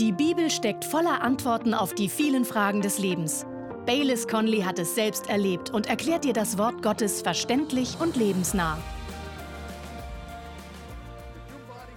Die 0.00 0.10
Bibel 0.10 0.50
steckt 0.50 0.84
voller 0.84 1.22
Antworten 1.22 1.72
auf 1.72 1.94
die 1.94 2.08
vielen 2.08 2.44
Fragen 2.44 2.80
des 2.80 2.98
Lebens. 2.98 3.46
Baylis 3.86 4.26
Conley 4.26 4.62
hat 4.62 4.80
es 4.80 4.96
selbst 4.96 5.28
erlebt 5.28 5.70
und 5.70 5.86
erklärt 5.86 6.24
dir 6.24 6.32
das 6.32 6.58
Wort 6.58 6.82
Gottes 6.82 7.22
verständlich 7.22 7.96
und 8.00 8.16
lebensnah. 8.16 8.76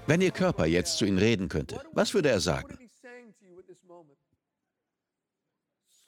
Wenn 0.05 0.21
Ihr 0.21 0.29
Körper 0.29 0.68
jetzt 0.68 0.99
zu 0.99 1.05
Ihnen 1.05 1.18
reden 1.18 1.49
könnte, 1.49 1.81
was 1.91 2.13
würde 2.13 2.29
er 2.29 2.39
sagen? 2.39 2.78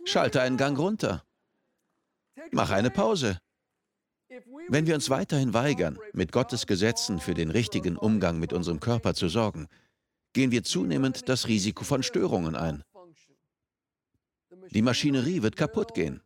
Schalte 0.06 0.42
einen 0.42 0.58
Gang 0.58 0.78
runter. 0.78 1.24
Mach 2.52 2.70
eine 2.70 2.92
Pause. 2.92 3.40
Wenn 4.68 4.86
wir 4.86 4.94
uns 4.94 5.10
weiterhin 5.10 5.56
weigern, 5.56 5.98
mit 6.14 6.32
Gottes 6.32 6.68
Gesetzen 6.68 7.20
für 7.20 7.34
den 7.34 7.50
richtigen 7.50 7.98
Umgang 7.98 8.38
mit 8.38 8.54
unserem 8.54 8.80
Körper 8.80 9.16
zu 9.16 9.28
sorgen, 9.28 9.68
gehen 10.34 10.52
wir 10.52 10.64
zunehmend 10.64 11.28
das 11.30 11.48
Risiko 11.48 11.84
von 11.84 12.04
Störungen 12.04 12.56
ein. 12.56 12.84
Die 14.72 14.82
Maschinerie 14.82 15.42
wird 15.42 15.56
kaputt 15.56 15.94
gehen. 15.94 16.22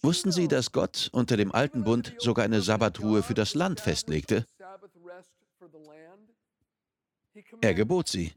Wussten 0.00 0.32
Sie, 0.32 0.48
dass 0.48 0.72
Gott 0.72 1.10
unter 1.12 1.36
dem 1.36 1.52
alten 1.52 1.84
Bund 1.84 2.14
sogar 2.18 2.44
eine 2.44 2.62
Sabbatruhe 2.62 3.22
für 3.22 3.34
das 3.34 3.54
Land 3.54 3.80
festlegte? 3.80 4.46
Er 7.60 7.74
gebot 7.74 8.08
sie. 8.08 8.32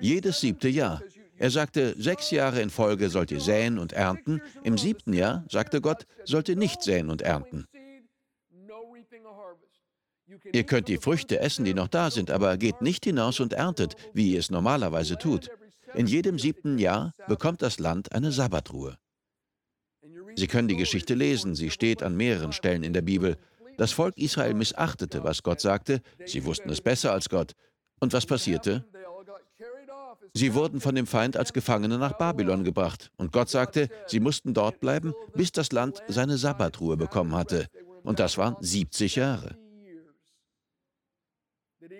Jedes 0.00 0.40
siebte 0.40 0.68
Jahr. 0.68 1.02
Er 1.36 1.50
sagte, 1.50 1.94
sechs 2.00 2.30
Jahre 2.30 2.60
in 2.60 2.70
Folge 2.70 3.10
sollt 3.10 3.30
ihr 3.30 3.40
säen 3.40 3.78
und 3.78 3.92
ernten. 3.92 4.42
Im 4.62 4.78
siebten 4.78 5.12
Jahr, 5.12 5.44
sagte 5.48 5.80
Gott, 5.80 6.06
sollt 6.24 6.48
ihr 6.48 6.56
nicht 6.56 6.82
säen 6.82 7.10
und 7.10 7.22
ernten. 7.22 7.66
Ihr 10.52 10.64
könnt 10.64 10.88
die 10.88 10.98
Früchte 10.98 11.40
essen, 11.40 11.64
die 11.64 11.74
noch 11.74 11.88
da 11.88 12.10
sind, 12.10 12.30
aber 12.30 12.56
geht 12.56 12.80
nicht 12.80 13.04
hinaus 13.04 13.40
und 13.40 13.52
erntet, 13.52 13.96
wie 14.12 14.32
ihr 14.32 14.38
es 14.38 14.50
normalerweise 14.50 15.18
tut. 15.18 15.50
In 15.94 16.06
jedem 16.06 16.38
siebten 16.38 16.78
Jahr 16.78 17.12
bekommt 17.28 17.62
das 17.62 17.78
Land 17.78 18.12
eine 18.12 18.32
Sabbatruhe. 18.32 18.96
Sie 20.36 20.46
können 20.46 20.68
die 20.68 20.76
Geschichte 20.76 21.14
lesen, 21.14 21.54
sie 21.54 21.70
steht 21.70 22.02
an 22.02 22.16
mehreren 22.16 22.52
Stellen 22.52 22.82
in 22.82 22.92
der 22.92 23.02
Bibel. 23.02 23.36
Das 23.76 23.92
Volk 23.92 24.16
Israel 24.16 24.54
missachtete, 24.54 25.22
was 25.24 25.42
Gott 25.42 25.60
sagte, 25.60 26.00
sie 26.24 26.44
wussten 26.44 26.70
es 26.70 26.80
besser 26.80 27.12
als 27.12 27.28
Gott. 27.28 27.52
Und 28.00 28.12
was 28.12 28.26
passierte? 28.26 28.84
Sie 30.34 30.54
wurden 30.54 30.80
von 30.80 30.94
dem 30.94 31.06
Feind 31.06 31.36
als 31.36 31.52
Gefangene 31.52 31.98
nach 31.98 32.14
Babylon 32.14 32.64
gebracht. 32.64 33.10
Und 33.18 33.32
Gott 33.32 33.50
sagte, 33.50 33.88
sie 34.06 34.20
mussten 34.20 34.54
dort 34.54 34.80
bleiben, 34.80 35.12
bis 35.34 35.52
das 35.52 35.72
Land 35.72 36.02
seine 36.08 36.38
Sabbatruhe 36.38 36.96
bekommen 36.96 37.34
hatte. 37.34 37.66
Und 38.02 38.18
das 38.18 38.38
waren 38.38 38.56
70 38.60 39.16
Jahre. 39.16 39.61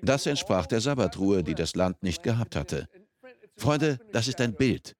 Das 0.03 0.27
entsprach 0.27 0.67
der 0.67 0.81
Sabbatruhe, 0.81 1.43
die 1.43 1.55
das 1.55 1.75
Land 1.75 2.03
nicht 2.03 2.23
gehabt 2.23 2.57
hatte. 2.57 2.89
Freunde, 3.57 3.99
das 4.13 4.29
ist 4.29 4.41
ein 4.41 4.55
Bild. 4.55 4.95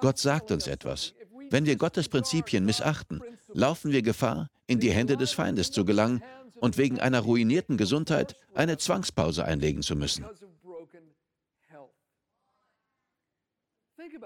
Gott 0.00 0.18
sagt 0.18 0.50
uns 0.50 0.66
etwas. 0.66 1.14
Wenn 1.50 1.66
wir 1.66 1.76
Gottes 1.76 2.08
Prinzipien 2.08 2.64
missachten, 2.64 3.22
laufen 3.52 3.92
wir 3.92 4.02
Gefahr, 4.02 4.48
in 4.66 4.80
die 4.80 4.90
Hände 4.90 5.16
des 5.16 5.32
Feindes 5.32 5.70
zu 5.70 5.84
gelangen 5.84 6.22
und 6.60 6.76
wegen 6.76 7.00
einer 7.00 7.20
ruinierten 7.20 7.76
Gesundheit 7.76 8.34
eine 8.54 8.78
Zwangspause 8.78 9.44
einlegen 9.44 9.82
zu 9.82 9.94
müssen. 9.96 10.24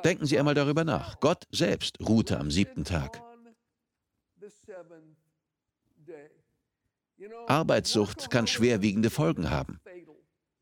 Denken 0.05 0.27
Sie 0.27 0.39
einmal 0.39 0.55
darüber 0.55 0.85
nach. 0.85 1.21
Gott 1.21 1.47
selbst 1.51 1.98
ruhte 2.01 2.39
am 2.39 2.51
siebten 2.51 2.85
Tag. 2.85 3.23
Arbeitssucht 7.47 8.31
kann 8.31 8.47
schwerwiegende 8.47 9.11
Folgen 9.11 9.51
haben. 9.51 9.81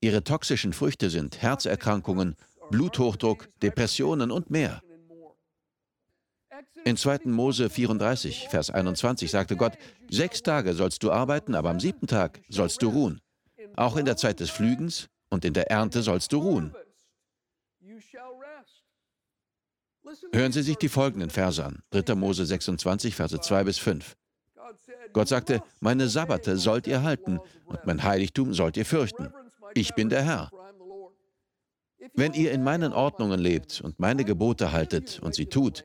Ihre 0.01 0.25
toxischen 0.25 0.73
Früchte 0.73 1.11
sind 1.11 1.43
Herzerkrankungen, 1.43 2.37
Bluthochdruck, 2.71 3.49
Depressionen 3.61 4.31
und 4.31 4.51
mehr. 4.51 4.83
In 6.85 6.97
2. 6.97 7.21
Mose 7.25 7.71
34, 7.71 8.49
Vers 8.49 8.71
21 8.71 9.31
sagte 9.31 9.57
Gott, 9.57 9.77
sechs 10.09 10.43
Tage 10.43 10.75
sollst 10.75 11.03
du 11.03 11.11
arbeiten, 11.11 11.55
aber 11.55 11.71
am 11.71 11.81
siebten 11.81 12.07
Tag 12.07 12.41
sollst 12.49 12.83
du 12.83 12.89
ruhen. 12.89 13.21
Auch 13.77 13.97
in 13.97 14.05
der 14.05 14.17
Zeit 14.17 14.41
des 14.41 14.51
Flügens 14.51 15.09
und 15.29 15.45
in 15.45 15.55
der 15.55 15.71
Ernte 15.71 16.03
sollst 16.03 16.33
du 16.33 16.39
ruhen. 16.39 16.75
Hören 20.33 20.53
Sie 20.53 20.63
sich 20.63 20.77
die 20.77 20.89
folgenden 20.89 21.31
Verse 21.31 21.63
an. 21.63 21.83
3. 21.91 22.15
Mose 22.15 22.47
26, 22.47 23.15
Verse 23.15 23.39
2 23.39 23.65
bis 23.65 23.79
5. 23.79 24.17
Gott 25.13 25.29
sagte, 25.29 25.63
meine 25.81 26.09
Sabbate 26.09 26.57
sollt 26.57 26.87
ihr 26.87 27.03
halten 27.03 27.39
und 27.67 27.87
mein 27.87 28.03
Heiligtum 28.03 28.55
sollt 28.55 28.77
ihr 28.77 28.87
fürchten. 28.87 29.33
Ich 29.75 29.95
bin 29.95 30.09
der 30.09 30.23
Herr. 30.23 30.51
Wenn 32.15 32.33
ihr 32.33 32.53
in 32.53 32.65
meinen 32.65 32.93
Ordnungen 32.93 33.41
lebt 33.41 33.81
und 33.81 33.99
meine 33.99 34.25
Gebote 34.25 34.73
haltet 34.73 35.21
und 35.21 35.35
sie 35.35 35.47
tut, 35.47 35.85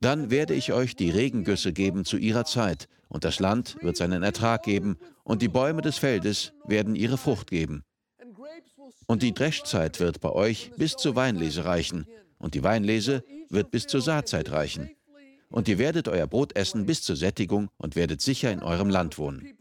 dann 0.00 0.30
werde 0.30 0.54
ich 0.54 0.72
euch 0.72 0.94
die 0.94 1.10
Regengüsse 1.10 1.72
geben 1.72 2.04
zu 2.04 2.16
ihrer 2.16 2.44
Zeit, 2.44 2.88
und 3.08 3.24
das 3.24 3.40
Land 3.40 3.76
wird 3.80 3.96
seinen 3.96 4.22
Ertrag 4.22 4.62
geben, 4.62 4.98
und 5.24 5.42
die 5.42 5.48
Bäume 5.48 5.82
des 5.82 5.98
Feldes 5.98 6.52
werden 6.66 6.94
ihre 6.94 7.18
Frucht 7.18 7.50
geben. 7.50 7.84
Und 9.06 9.22
die 9.22 9.32
Dreschzeit 9.32 9.98
wird 10.00 10.20
bei 10.20 10.30
euch 10.30 10.70
bis 10.76 10.96
zur 10.96 11.16
Weinlese 11.16 11.64
reichen, 11.64 12.06
und 12.38 12.54
die 12.54 12.62
Weinlese 12.62 13.24
wird 13.48 13.70
bis 13.70 13.86
zur 13.86 14.00
Saatzeit 14.00 14.50
reichen. 14.52 14.90
Und 15.50 15.68
ihr 15.68 15.78
werdet 15.78 16.08
euer 16.08 16.26
Brot 16.26 16.56
essen 16.56 16.86
bis 16.86 17.02
zur 17.02 17.16
Sättigung 17.16 17.70
und 17.78 17.96
werdet 17.96 18.20
sicher 18.20 18.52
in 18.52 18.62
eurem 18.62 18.90
Land 18.90 19.18
wohnen. 19.18 19.56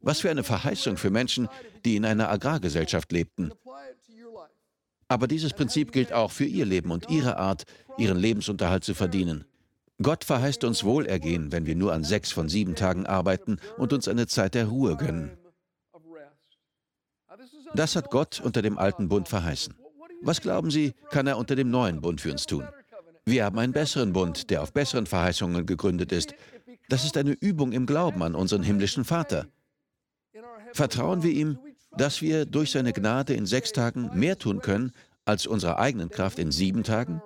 Was 0.00 0.20
für 0.20 0.30
eine 0.30 0.44
Verheißung 0.44 0.96
für 0.96 1.10
Menschen, 1.10 1.48
die 1.84 1.96
in 1.96 2.04
einer 2.04 2.28
Agrargesellschaft 2.28 3.12
lebten. 3.12 3.52
Aber 5.08 5.28
dieses 5.28 5.52
Prinzip 5.52 5.92
gilt 5.92 6.12
auch 6.12 6.30
für 6.30 6.44
ihr 6.44 6.64
Leben 6.64 6.90
und 6.90 7.10
ihre 7.10 7.36
Art, 7.36 7.64
ihren 7.98 8.18
Lebensunterhalt 8.18 8.84
zu 8.84 8.94
verdienen. 8.94 9.44
Gott 10.00 10.24
verheißt 10.24 10.64
uns 10.64 10.84
Wohlergehen, 10.84 11.52
wenn 11.52 11.66
wir 11.66 11.76
nur 11.76 11.92
an 11.92 12.02
sechs 12.02 12.32
von 12.32 12.48
sieben 12.48 12.74
Tagen 12.74 13.06
arbeiten 13.06 13.58
und 13.76 13.92
uns 13.92 14.08
eine 14.08 14.26
Zeit 14.26 14.54
der 14.54 14.66
Ruhe 14.66 14.96
gönnen. 14.96 15.30
Das 17.74 17.96
hat 17.96 18.10
Gott 18.10 18.40
unter 18.40 18.62
dem 18.62 18.78
alten 18.78 19.08
Bund 19.08 19.28
verheißen. 19.28 19.74
Was 20.22 20.40
glauben 20.40 20.70
Sie, 20.70 20.94
kann 21.10 21.26
er 21.26 21.38
unter 21.38 21.56
dem 21.56 21.70
neuen 21.70 22.00
Bund 22.00 22.20
für 22.20 22.32
uns 22.32 22.46
tun? 22.46 22.66
Wir 23.24 23.44
haben 23.44 23.58
einen 23.58 23.72
besseren 23.72 24.12
Bund, 24.12 24.50
der 24.50 24.62
auf 24.62 24.72
besseren 24.72 25.06
Verheißungen 25.06 25.64
gegründet 25.64 26.12
ist. 26.12 26.34
Das 26.88 27.04
ist 27.04 27.16
eine 27.16 27.32
Übung 27.32 27.72
im 27.72 27.86
Glauben 27.86 28.22
an 28.22 28.34
unseren 28.34 28.62
himmlischen 28.62 29.04
Vater. 29.04 29.46
Vertrauen 30.72 31.22
wir 31.22 31.30
ihm, 31.30 31.58
dass 31.96 32.22
wir 32.22 32.46
durch 32.46 32.72
seine 32.72 32.92
Gnade 32.92 33.34
in 33.34 33.46
sechs 33.46 33.72
Tagen 33.72 34.10
mehr 34.18 34.38
tun 34.38 34.60
können 34.60 34.92
als 35.24 35.46
unserer 35.46 35.78
eigenen 35.78 36.08
Kraft 36.08 36.38
in 36.38 36.50
sieben 36.50 36.82
Tagen? 36.82 37.22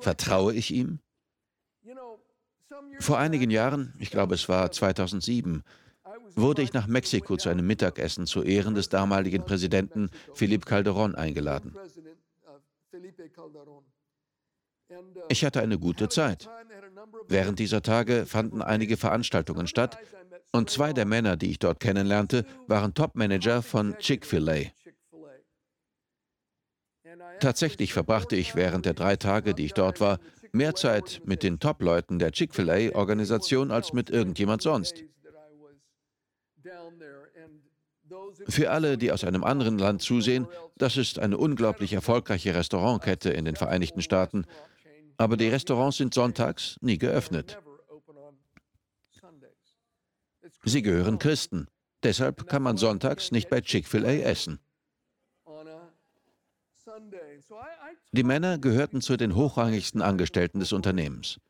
Vertraue 0.00 0.54
ich 0.54 0.72
ihm? 0.72 1.00
Vor 3.00 3.18
einigen 3.18 3.50
Jahren, 3.50 3.94
ich 3.98 4.10
glaube 4.10 4.34
es 4.34 4.48
war 4.48 4.70
2007, 4.70 5.62
wurde 6.34 6.62
ich 6.62 6.72
nach 6.72 6.86
Mexiko 6.86 7.36
zu 7.36 7.48
einem 7.48 7.66
Mittagessen 7.66 8.26
zu 8.26 8.42
Ehren 8.42 8.74
des 8.74 8.88
damaligen 8.88 9.44
Präsidenten 9.44 10.10
Felipe 10.34 10.66
Calderón 10.66 11.14
eingeladen. 11.14 11.76
Ich 15.28 15.44
hatte 15.44 15.60
eine 15.60 15.78
gute 15.78 16.08
Zeit. 16.08 16.48
Während 17.28 17.58
dieser 17.58 17.82
Tage 17.82 18.26
fanden 18.26 18.62
einige 18.62 18.96
Veranstaltungen 18.96 19.66
statt 19.66 19.98
und 20.52 20.70
zwei 20.70 20.92
der 20.92 21.04
Männer, 21.04 21.36
die 21.36 21.50
ich 21.50 21.58
dort 21.58 21.80
kennenlernte, 21.80 22.44
waren 22.66 22.94
Topmanager 22.94 23.62
von 23.62 23.96
Chick-fil-A. 23.98 24.70
Tatsächlich 27.40 27.92
verbrachte 27.92 28.36
ich 28.36 28.54
während 28.54 28.86
der 28.86 28.94
drei 28.94 29.16
Tage, 29.16 29.54
die 29.54 29.64
ich 29.64 29.74
dort 29.74 30.00
war, 30.00 30.18
mehr 30.52 30.74
Zeit 30.74 31.22
mit 31.24 31.42
den 31.42 31.58
Top-Leuten 31.58 32.18
der 32.18 32.30
Chick-fil-A-Organisation 32.30 33.70
als 33.70 33.92
mit 33.92 34.10
irgendjemand 34.10 34.62
sonst. 34.62 35.04
Für 38.48 38.70
alle, 38.70 38.98
die 38.98 39.12
aus 39.12 39.24
einem 39.24 39.44
anderen 39.44 39.78
Land 39.78 40.02
zusehen, 40.02 40.46
das 40.76 40.96
ist 40.96 41.18
eine 41.18 41.38
unglaublich 41.38 41.92
erfolgreiche 41.92 42.54
Restaurantkette 42.54 43.30
in 43.30 43.44
den 43.44 43.56
Vereinigten 43.56 44.02
Staaten, 44.02 44.46
aber 45.16 45.36
die 45.36 45.48
Restaurants 45.48 45.96
sind 45.96 46.12
sonntags 46.12 46.76
nie 46.80 46.98
geöffnet. 46.98 47.58
Sie 50.64 50.82
gehören 50.82 51.18
Christen. 51.18 51.68
Deshalb 52.02 52.46
kann 52.46 52.62
man 52.62 52.76
sonntags 52.76 53.32
nicht 53.32 53.48
bei 53.48 53.60
Chick-fil-A 53.60 54.10
essen. 54.10 54.58
Die 58.12 58.22
Männer 58.22 58.58
gehörten 58.58 59.00
zu 59.00 59.16
den 59.16 59.34
hochrangigsten 59.34 60.02
Angestellten 60.02 60.60
des 60.60 60.72
Unternehmens. 60.72 61.40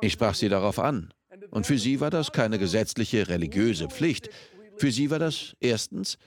Ich 0.00 0.12
sprach 0.12 0.34
sie 0.34 0.48
darauf 0.48 0.78
an. 0.78 1.12
Und 1.50 1.66
für 1.66 1.78
sie 1.78 2.00
war 2.00 2.10
das 2.10 2.32
keine 2.32 2.58
gesetzliche 2.58 3.28
religiöse 3.28 3.88
Pflicht. 3.88 4.30
Für 4.76 4.90
sie 4.90 5.10
war 5.10 5.18
das 5.18 5.54
erstens 5.60 6.18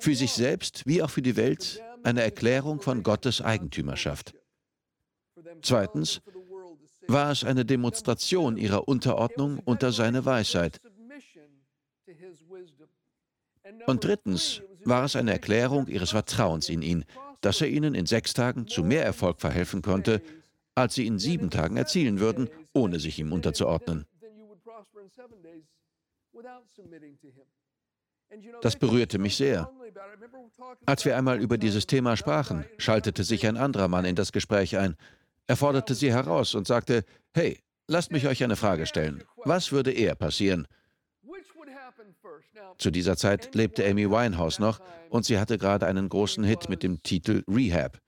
für 0.00 0.14
sich 0.14 0.32
selbst 0.32 0.82
wie 0.86 1.02
auch 1.02 1.10
für 1.10 1.22
die 1.22 1.36
Welt 1.36 1.82
eine 2.02 2.22
Erklärung 2.22 2.80
von 2.80 3.02
Gottes 3.02 3.40
Eigentümerschaft. 3.40 4.34
Zweitens 5.62 6.20
war 7.06 7.32
es 7.32 7.42
eine 7.42 7.64
Demonstration 7.64 8.56
ihrer 8.56 8.86
Unterordnung 8.86 9.58
unter 9.64 9.92
seine 9.92 10.24
Weisheit. 10.24 10.80
Und 13.86 14.04
drittens 14.04 14.62
war 14.84 15.04
es 15.04 15.16
eine 15.16 15.32
Erklärung 15.32 15.86
ihres 15.88 16.10
Vertrauens 16.10 16.68
in 16.68 16.82
ihn, 16.82 17.04
dass 17.40 17.60
er 17.60 17.68
ihnen 17.68 17.94
in 17.94 18.06
sechs 18.06 18.34
Tagen 18.34 18.66
zu 18.66 18.82
mehr 18.82 19.04
Erfolg 19.04 19.40
verhelfen 19.40 19.82
konnte, 19.82 20.22
als 20.74 20.94
sie 20.94 21.06
in 21.06 21.18
sieben 21.18 21.50
Tagen 21.50 21.76
erzielen 21.76 22.20
würden, 22.20 22.48
ohne 22.72 23.00
sich 23.00 23.18
ihm 23.18 23.32
unterzuordnen. 23.32 24.06
Das 28.60 28.76
berührte 28.76 29.18
mich 29.18 29.36
sehr. 29.36 29.70
Als 30.86 31.04
wir 31.04 31.16
einmal 31.16 31.40
über 31.40 31.56
dieses 31.56 31.86
Thema 31.86 32.16
sprachen, 32.16 32.64
schaltete 32.76 33.24
sich 33.24 33.46
ein 33.46 33.56
anderer 33.56 33.88
Mann 33.88 34.04
in 34.04 34.16
das 34.16 34.32
Gespräch 34.32 34.76
ein. 34.76 34.96
Er 35.46 35.56
forderte 35.56 35.94
sie 35.94 36.12
heraus 36.12 36.54
und 36.54 36.66
sagte, 36.66 37.04
hey, 37.32 37.62
lasst 37.86 38.12
mich 38.12 38.26
euch 38.26 38.44
eine 38.44 38.56
Frage 38.56 38.86
stellen. 38.86 39.24
Was 39.44 39.72
würde 39.72 39.92
eher 39.92 40.14
passieren? 40.14 40.68
Zu 42.76 42.90
dieser 42.90 43.16
Zeit 43.16 43.54
lebte 43.54 43.84
Amy 43.88 44.08
Winehouse 44.08 44.58
noch 44.58 44.80
und 45.08 45.24
sie 45.24 45.38
hatte 45.38 45.58
gerade 45.58 45.86
einen 45.86 46.08
großen 46.08 46.44
Hit 46.44 46.68
mit 46.68 46.82
dem 46.82 47.02
Titel 47.02 47.42
Rehab. 47.48 47.98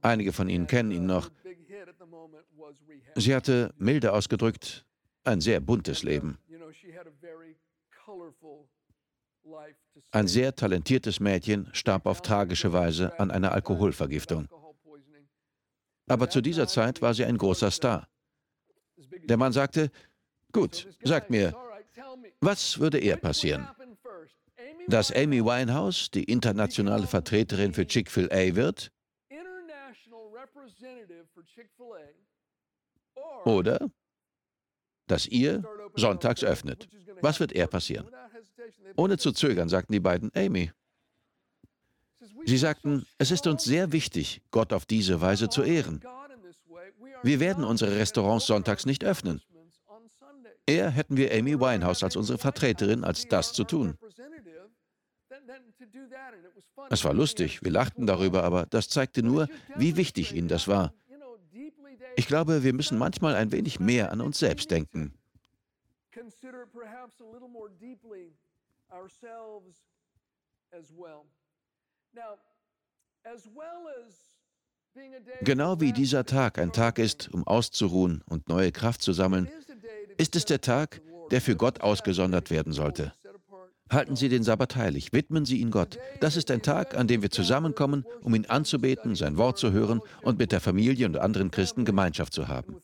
Einige 0.00 0.32
von 0.32 0.48
Ihnen 0.48 0.66
kennen 0.66 0.90
ihn 0.90 1.06
noch. 1.06 1.30
Sie 3.16 3.34
hatte, 3.34 3.74
milde 3.76 4.12
ausgedrückt, 4.12 4.86
ein 5.24 5.40
sehr 5.40 5.60
buntes 5.60 6.02
Leben. 6.02 6.38
Ein 10.10 10.26
sehr 10.26 10.54
talentiertes 10.54 11.20
Mädchen 11.20 11.68
starb 11.72 12.06
auf 12.06 12.22
tragische 12.22 12.72
Weise 12.72 13.18
an 13.18 13.30
einer 13.30 13.52
Alkoholvergiftung. 13.52 14.48
Aber 16.06 16.28
zu 16.28 16.40
dieser 16.40 16.66
Zeit 16.66 17.00
war 17.02 17.14
sie 17.14 17.24
ein 17.24 17.38
großer 17.38 17.70
Star. 17.70 18.08
Der 19.24 19.36
Mann 19.36 19.52
sagte, 19.52 19.90
gut, 20.52 20.88
sagt 21.02 21.30
mir, 21.30 21.54
was 22.40 22.78
würde 22.78 22.98
eher 22.98 23.16
passieren? 23.16 23.68
Dass 24.88 25.12
Amy 25.12 25.44
Winehouse 25.44 26.10
die 26.10 26.24
internationale 26.24 27.06
Vertreterin 27.06 27.72
für 27.72 27.86
Chick-fil-A 27.86 28.56
wird? 28.56 28.90
Oder 33.44 33.90
dass 35.10 35.26
ihr 35.26 35.62
sonntags 35.94 36.44
öffnet. 36.44 36.88
Was 37.20 37.40
wird 37.40 37.52
eher 37.52 37.66
passieren? 37.66 38.06
Ohne 38.96 39.18
zu 39.18 39.32
zögern 39.32 39.68
sagten 39.68 39.92
die 39.92 40.00
beiden 40.00 40.30
Amy. 40.34 40.72
Sie 42.46 42.56
sagten, 42.56 43.06
es 43.18 43.30
ist 43.30 43.46
uns 43.46 43.64
sehr 43.64 43.92
wichtig, 43.92 44.42
Gott 44.50 44.72
auf 44.72 44.86
diese 44.86 45.20
Weise 45.20 45.48
zu 45.48 45.62
ehren. 45.62 46.02
Wir 47.22 47.40
werden 47.40 47.64
unsere 47.64 47.96
Restaurants 47.96 48.46
sonntags 48.46 48.86
nicht 48.86 49.04
öffnen. 49.04 49.42
Eher 50.66 50.90
hätten 50.90 51.16
wir 51.16 51.32
Amy 51.34 51.58
Winehouse 51.58 52.02
als 52.02 52.16
unsere 52.16 52.38
Vertreterin, 52.38 53.04
als 53.04 53.26
das 53.28 53.52
zu 53.52 53.64
tun. 53.64 53.98
Es 56.88 57.04
war 57.04 57.14
lustig, 57.14 57.62
wir 57.62 57.72
lachten 57.72 58.06
darüber, 58.06 58.44
aber 58.44 58.66
das 58.66 58.88
zeigte 58.88 59.22
nur, 59.22 59.48
wie 59.76 59.96
wichtig 59.96 60.34
ihnen 60.34 60.48
das 60.48 60.68
war. 60.68 60.94
Ich 62.16 62.26
glaube, 62.26 62.62
wir 62.62 62.72
müssen 62.72 62.98
manchmal 62.98 63.34
ein 63.34 63.52
wenig 63.52 63.80
mehr 63.80 64.12
an 64.12 64.20
uns 64.20 64.38
selbst 64.38 64.70
denken. 64.70 65.14
Genau 75.42 75.80
wie 75.80 75.92
dieser 75.92 76.26
Tag 76.26 76.58
ein 76.58 76.72
Tag 76.72 76.98
ist, 76.98 77.32
um 77.32 77.46
auszuruhen 77.46 78.22
und 78.26 78.48
neue 78.48 78.72
Kraft 78.72 79.02
zu 79.02 79.12
sammeln, 79.12 79.48
ist 80.18 80.34
es 80.36 80.44
der 80.44 80.60
Tag, 80.60 81.00
der 81.30 81.40
für 81.40 81.56
Gott 81.56 81.80
ausgesondert 81.80 82.50
werden 82.50 82.72
sollte. 82.72 83.12
Halten 83.90 84.14
Sie 84.14 84.28
den 84.28 84.44
Sabbat 84.44 84.76
heilig, 84.76 85.12
widmen 85.12 85.44
Sie 85.44 85.58
ihn 85.58 85.72
Gott. 85.72 85.98
Das 86.20 86.36
ist 86.36 86.50
ein 86.50 86.62
Tag, 86.62 86.96
an 86.96 87.08
dem 87.08 87.22
wir 87.22 87.30
zusammenkommen, 87.30 88.04
um 88.22 88.34
ihn 88.34 88.46
anzubeten, 88.46 89.16
sein 89.16 89.36
Wort 89.36 89.58
zu 89.58 89.72
hören 89.72 90.00
und 90.22 90.38
mit 90.38 90.52
der 90.52 90.60
Familie 90.60 91.06
und 91.06 91.18
anderen 91.18 91.50
Christen 91.50 91.84
Gemeinschaft 91.84 92.32
zu 92.32 92.46
haben. 92.46 92.76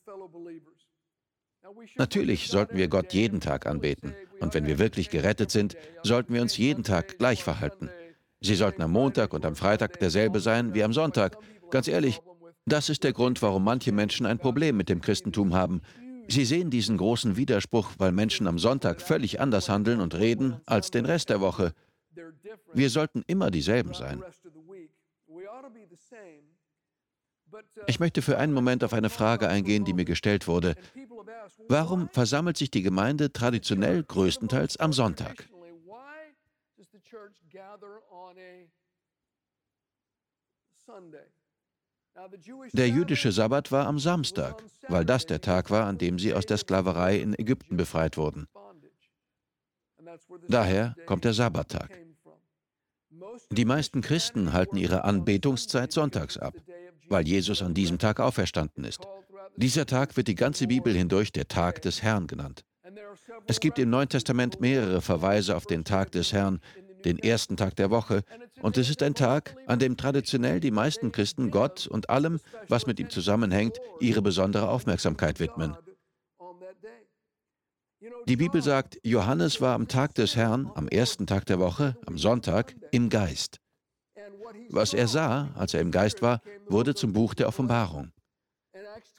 Natürlich 1.96 2.48
sollten 2.48 2.76
wir 2.76 2.88
Gott 2.88 3.12
jeden 3.12 3.40
Tag 3.40 3.66
anbeten. 3.66 4.14
Und 4.40 4.52
wenn 4.54 4.66
wir 4.66 4.78
wirklich 4.78 5.08
gerettet 5.08 5.50
sind, 5.50 5.76
sollten 6.02 6.34
wir 6.34 6.42
uns 6.42 6.56
jeden 6.56 6.82
Tag 6.82 7.18
gleich 7.18 7.44
verhalten. 7.44 7.88
Sie 8.40 8.54
sollten 8.54 8.82
am 8.82 8.92
Montag 8.92 9.32
und 9.32 9.46
am 9.46 9.56
Freitag 9.56 9.98
derselbe 10.00 10.40
sein 10.40 10.74
wie 10.74 10.82
am 10.82 10.92
Sonntag. 10.92 11.38
Ganz 11.70 11.88
ehrlich, 11.88 12.20
das 12.66 12.88
ist 12.88 13.04
der 13.04 13.12
Grund, 13.12 13.40
warum 13.42 13.62
manche 13.62 13.92
Menschen 13.92 14.26
ein 14.26 14.38
Problem 14.38 14.76
mit 14.76 14.88
dem 14.88 15.00
Christentum 15.00 15.54
haben. 15.54 15.82
Sie 16.28 16.44
sehen 16.44 16.70
diesen 16.70 16.96
großen 16.96 17.36
Widerspruch, 17.36 17.92
weil 17.98 18.12
Menschen 18.12 18.46
am 18.46 18.58
Sonntag 18.58 19.00
völlig 19.00 19.40
anders 19.40 19.68
handeln 19.68 20.00
und 20.00 20.14
reden 20.14 20.60
als 20.66 20.90
den 20.90 21.04
Rest 21.04 21.30
der 21.30 21.40
Woche. 21.40 21.72
Wir 22.72 22.90
sollten 22.90 23.22
immer 23.26 23.50
dieselben 23.50 23.94
sein. 23.94 24.22
Ich 27.86 28.00
möchte 28.00 28.22
für 28.22 28.38
einen 28.38 28.52
Moment 28.52 28.82
auf 28.84 28.92
eine 28.92 29.10
Frage 29.10 29.48
eingehen, 29.48 29.84
die 29.84 29.94
mir 29.94 30.04
gestellt 30.04 30.46
wurde. 30.46 30.74
Warum 31.68 32.08
versammelt 32.08 32.56
sich 32.56 32.70
die 32.70 32.82
Gemeinde 32.82 33.32
traditionell 33.32 34.02
größtenteils 34.02 34.76
am 34.78 34.92
Sonntag? 34.92 35.48
Der 42.72 42.88
jüdische 42.88 43.32
Sabbat 43.32 43.72
war 43.72 43.86
am 43.86 43.98
Samstag, 43.98 44.62
weil 44.88 45.04
das 45.04 45.26
der 45.26 45.40
Tag 45.40 45.70
war, 45.70 45.86
an 45.86 45.98
dem 45.98 46.18
sie 46.18 46.34
aus 46.34 46.46
der 46.46 46.56
Sklaverei 46.56 47.18
in 47.18 47.38
Ägypten 47.38 47.76
befreit 47.76 48.16
wurden. 48.16 48.48
Daher 50.48 50.94
kommt 51.06 51.24
der 51.24 51.34
Sabbattag. 51.34 51.90
Die 53.50 53.64
meisten 53.64 54.00
Christen 54.00 54.52
halten 54.52 54.76
ihre 54.76 55.04
Anbetungszeit 55.04 55.92
sonntags 55.92 56.38
ab, 56.38 56.54
weil 57.08 57.26
Jesus 57.26 57.62
an 57.62 57.74
diesem 57.74 57.98
Tag 57.98 58.20
auferstanden 58.20 58.84
ist. 58.84 59.06
Dieser 59.56 59.86
Tag 59.86 60.16
wird 60.16 60.28
die 60.28 60.34
ganze 60.34 60.66
Bibel 60.66 60.94
hindurch 60.94 61.32
der 61.32 61.48
Tag 61.48 61.82
des 61.82 62.02
Herrn 62.02 62.26
genannt. 62.26 62.64
Es 63.46 63.60
gibt 63.60 63.78
im 63.78 63.90
Neuen 63.90 64.08
Testament 64.08 64.60
mehrere 64.60 65.00
Verweise 65.00 65.56
auf 65.56 65.66
den 65.66 65.84
Tag 65.84 66.12
des 66.12 66.32
Herrn, 66.32 66.60
den 67.06 67.18
ersten 67.18 67.56
Tag 67.56 67.76
der 67.76 67.90
Woche, 67.90 68.22
und 68.60 68.76
es 68.76 68.90
ist 68.90 69.02
ein 69.02 69.14
Tag, 69.14 69.56
an 69.66 69.78
dem 69.78 69.96
traditionell 69.96 70.60
die 70.60 70.70
meisten 70.70 71.12
Christen 71.12 71.50
Gott 71.50 71.86
und 71.86 72.10
allem, 72.10 72.40
was 72.68 72.86
mit 72.86 73.00
ihm 73.00 73.10
zusammenhängt, 73.10 73.78
ihre 74.00 74.22
besondere 74.22 74.68
Aufmerksamkeit 74.68 75.40
widmen. 75.40 75.76
Die 78.28 78.36
Bibel 78.36 78.62
sagt, 78.62 78.98
Johannes 79.04 79.60
war 79.60 79.74
am 79.74 79.88
Tag 79.88 80.14
des 80.14 80.36
Herrn, 80.36 80.70
am 80.74 80.88
ersten 80.88 81.26
Tag 81.26 81.46
der 81.46 81.60
Woche, 81.60 81.96
am 82.06 82.18
Sonntag, 82.18 82.74
im 82.90 83.08
Geist. 83.08 83.60
Was 84.68 84.94
er 84.94 85.06
sah, 85.06 85.50
als 85.54 85.74
er 85.74 85.80
im 85.80 85.92
Geist 85.92 86.22
war, 86.22 86.40
wurde 86.66 86.94
zum 86.94 87.12
Buch 87.12 87.34
der 87.34 87.48
Offenbarung. 87.48 88.10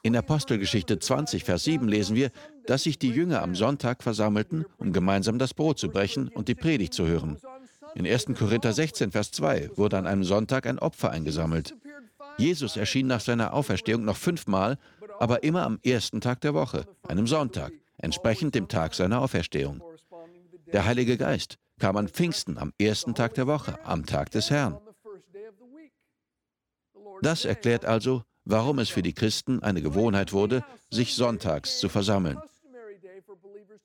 In 0.04 0.16
Apostelgeschichte 0.16 1.00
20, 1.00 1.44
Vers 1.44 1.64
7 1.64 1.88
lesen 1.88 2.16
wir, 2.16 2.32
dass 2.66 2.84
sich 2.84 3.00
die 3.00 3.10
Jünger 3.10 3.42
am 3.42 3.56
Sonntag 3.56 4.04
versammelten, 4.04 4.66
um 4.78 4.94
gemeinsam 4.94 5.40
das 5.40 5.54
Brot 5.54 5.80
zu 5.80 5.90
brechen 5.90 6.28
und 6.30 6.48
die 6.48 6.56
Predigt 6.56 6.94
zu 6.94 7.08
hören. 7.08 7.38
In 7.98 8.06
1. 8.06 8.28
Korinther 8.38 8.74
16, 8.74 9.12
Vers 9.12 9.32
2 9.32 9.72
wurde 9.76 9.98
an 9.98 10.06
einem 10.06 10.24
Sonntag 10.24 10.68
ein 10.68 10.78
Opfer 10.78 11.10
eingesammelt. 11.10 11.76
Jesus 12.38 12.78
erschien 12.78 13.08
nach 13.08 13.22
seiner 13.22 13.56
Auferstehung 13.56 14.06
noch 14.06 14.18
fünfmal, 14.18 14.78
aber 15.18 15.42
immer 15.42 15.64
am 15.64 15.80
ersten 15.84 16.22
Tag 16.22 16.40
der 16.42 16.54
Woche, 16.54 16.86
einem 17.08 17.26
Sonntag, 17.26 17.74
entsprechend 17.98 18.54
dem 18.54 18.68
Tag 18.68 18.94
seiner 18.94 19.20
Auferstehung. 19.20 19.82
Der 20.72 20.86
Heilige 20.86 21.18
Geist 21.18 21.58
kam 21.80 21.98
an 21.98 22.08
Pfingsten 22.08 22.60
am 22.60 22.72
ersten 22.78 23.16
Tag 23.16 23.34
der 23.34 23.48
Woche, 23.48 23.84
am 23.84 24.06
Tag 24.06 24.30
des 24.30 24.52
Herrn. 24.52 24.78
Das 27.24 27.46
erklärt 27.46 27.84
also, 27.84 28.22
warum 28.46 28.78
es 28.78 28.90
für 28.90 29.02
die 29.02 29.14
Christen 29.14 29.64
eine 29.64 29.82
Gewohnheit 29.82 30.34
wurde, 30.34 30.64
sich 30.92 31.16
sonntags 31.16 31.80
zu 31.80 31.90
versammeln. 31.90 32.40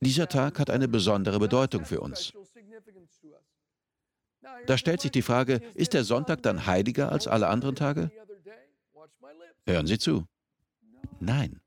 Dieser 0.01 0.29
Tag 0.29 0.59
hat 0.59 0.69
eine 0.69 0.87
besondere 0.87 1.39
Bedeutung 1.39 1.87
für 1.87 2.01
uns. 2.01 2.35
Da 4.67 4.79
stellt 4.79 5.01
sich 5.01 5.11
die 5.11 5.23
Frage, 5.23 5.61
ist 5.75 5.93
der 5.93 6.05
Sonntag 6.05 6.43
dann 6.43 6.67
heiliger 6.67 7.11
als 7.11 7.27
alle 7.27 7.49
anderen 7.49 7.77
Tage? 7.77 8.11
Hören 9.67 9.87
Sie 9.87 9.99
zu. 9.99 10.27
Nein. 11.21 11.61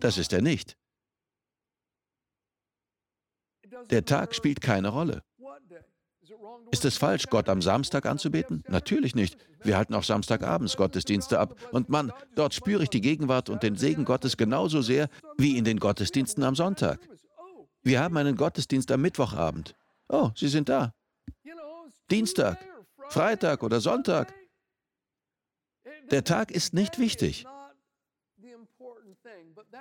Das 0.00 0.18
ist 0.18 0.32
er 0.32 0.42
nicht. 0.42 0.76
Der 3.90 4.04
Tag 4.04 4.34
spielt 4.34 4.60
keine 4.60 4.88
Rolle. 4.88 5.22
Ist 6.70 6.84
es 6.84 6.96
falsch, 6.96 7.26
Gott 7.28 7.48
am 7.48 7.62
Samstag 7.62 8.06
anzubeten? 8.06 8.64
Natürlich 8.68 9.14
nicht. 9.14 9.36
Wir 9.62 9.76
halten 9.76 9.94
auch 9.94 10.02
Samstagabends 10.02 10.76
Gottesdienste 10.76 11.38
ab. 11.38 11.56
Und 11.72 11.88
Mann, 11.88 12.12
dort 12.34 12.54
spüre 12.54 12.82
ich 12.82 12.90
die 12.90 13.00
Gegenwart 13.00 13.48
und 13.48 13.62
den 13.62 13.76
Segen 13.76 14.04
Gottes 14.04 14.36
genauso 14.36 14.82
sehr 14.82 15.08
wie 15.38 15.56
in 15.56 15.64
den 15.64 15.78
Gottesdiensten 15.78 16.42
am 16.42 16.54
Sonntag. 16.54 17.00
Wir 17.86 18.00
haben 18.00 18.16
einen 18.16 18.34
Gottesdienst 18.34 18.90
am 18.90 19.00
Mittwochabend. 19.00 19.76
Oh, 20.08 20.32
Sie 20.34 20.48
sind 20.48 20.68
da. 20.68 20.92
Dienstag, 22.10 22.58
Freitag 23.10 23.62
oder 23.62 23.80
Sonntag. 23.80 24.34
Der 26.10 26.24
Tag 26.24 26.50
ist 26.50 26.74
nicht 26.74 26.98
wichtig. 26.98 27.46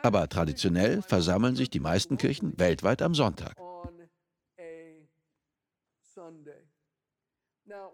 Aber 0.04 0.30
traditionell 0.30 1.02
versammeln 1.02 1.56
sich 1.56 1.72
die 1.72 1.80
meisten 1.80 2.18
Kirchen 2.18 2.60
weltweit 2.60 3.02
am 3.02 3.16
Sonntag. 3.16 3.56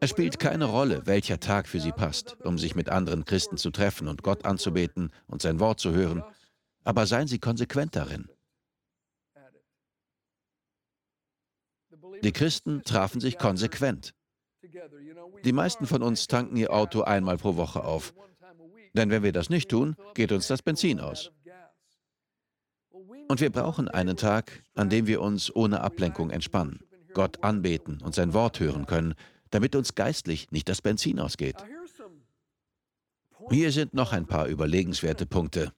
Es 0.02 0.10
spielt 0.10 0.40
keine 0.40 0.66
Rolle, 0.66 1.06
welcher 1.06 1.40
Tag 1.40 1.70
für 1.70 1.80
sie 1.80 1.94
passt, 1.94 2.36
um 2.42 2.58
sich 2.58 2.76
mit 2.76 2.90
anderen 2.90 3.24
Christen 3.24 3.56
zu 3.56 3.72
treffen 3.72 4.10
und 4.10 4.24
Gott 4.24 4.44
anzubeten 4.44 5.14
und 5.28 5.42
sein 5.42 5.62
Wort 5.62 5.80
zu 5.80 5.94
hören, 5.94 6.22
aber 6.84 7.06
seien 7.06 7.28
Sie 7.28 7.40
konsequent 7.40 7.96
darin. 7.96 8.28
Die 12.24 12.32
Christen 12.32 12.84
trafen 12.84 13.20
sich 13.20 13.38
konsequent. 13.38 14.14
Die 15.44 15.54
meisten 15.54 15.88
von 15.88 16.04
uns 16.04 16.28
tanken 16.28 16.56
ihr 16.56 16.72
Auto 16.72 17.02
einmal 17.02 17.38
pro 17.38 17.56
Woche 17.56 17.84
auf. 17.84 18.14
Denn 18.94 19.10
wenn 19.10 19.24
wir 19.24 19.32
das 19.32 19.50
nicht 19.50 19.70
tun, 19.70 19.96
geht 20.14 20.32
uns 20.32 20.48
das 20.48 20.62
Benzin 20.62 21.00
aus. 21.00 21.32
Und 23.28 23.40
wir 23.40 23.50
brauchen 23.50 23.88
einen 23.88 24.18
Tag, 24.18 24.64
an 24.76 24.90
dem 24.90 25.08
wir 25.08 25.22
uns 25.22 25.56
ohne 25.56 25.82
Ablenkung 25.82 26.30
entspannen, 26.32 26.82
Gott 27.14 27.44
anbeten 27.44 28.02
und 28.02 28.14
sein 28.14 28.34
Wort 28.34 28.60
hören 28.60 28.86
können, 28.86 29.16
damit 29.50 29.76
uns 29.76 29.96
geistlich 29.96 30.52
nicht 30.52 30.68
das 30.68 30.82
Benzin 30.82 31.20
ausgeht. 31.20 31.56
Hier 33.50 33.72
sind 33.72 33.94
noch 33.94 34.12
ein 34.12 34.28
paar 34.28 34.48
überlegenswerte 34.48 35.26
Punkte. 35.26 35.74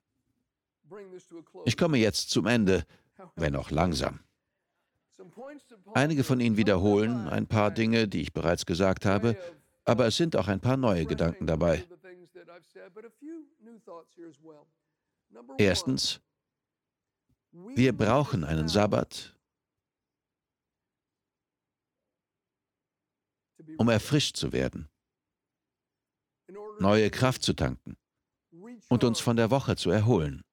Ich 1.66 1.78
komme 1.78 1.98
jetzt 1.98 2.30
zum 2.30 2.48
Ende, 2.48 2.86
wenn 3.36 3.56
auch 3.56 3.72
langsam. 3.72 4.20
Einige 5.94 6.24
von 6.24 6.40
Ihnen 6.40 6.58
wiederholen 6.58 7.28
ein 7.28 7.48
paar 7.48 7.72
Dinge, 7.72 8.08
die 8.08 8.22
ich 8.22 8.34
bereits 8.34 8.66
gesagt 8.66 9.06
habe, 9.06 9.38
aber 9.86 10.08
es 10.08 10.18
sind 10.18 10.36
auch 10.36 10.48
ein 10.48 10.60
paar 10.60 10.78
neue 10.78 11.06
Gedanken 11.06 11.48
dabei. 11.48 11.86
Erstens, 15.58 16.22
wir 17.52 17.94
brauchen 17.94 18.44
einen 18.44 18.68
Sabbat, 18.68 19.36
um 23.78 23.90
erfrischt 23.90 24.38
zu 24.38 24.52
werden, 24.52 24.90
neue 26.80 27.10
Kraft 27.10 27.44
zu 27.44 27.54
tanken 27.54 27.98
und 28.90 29.04
uns 29.04 29.20
von 29.20 29.36
der 29.36 29.52
Woche 29.52 29.76
zu 29.76 29.90
erholen. 29.90 30.44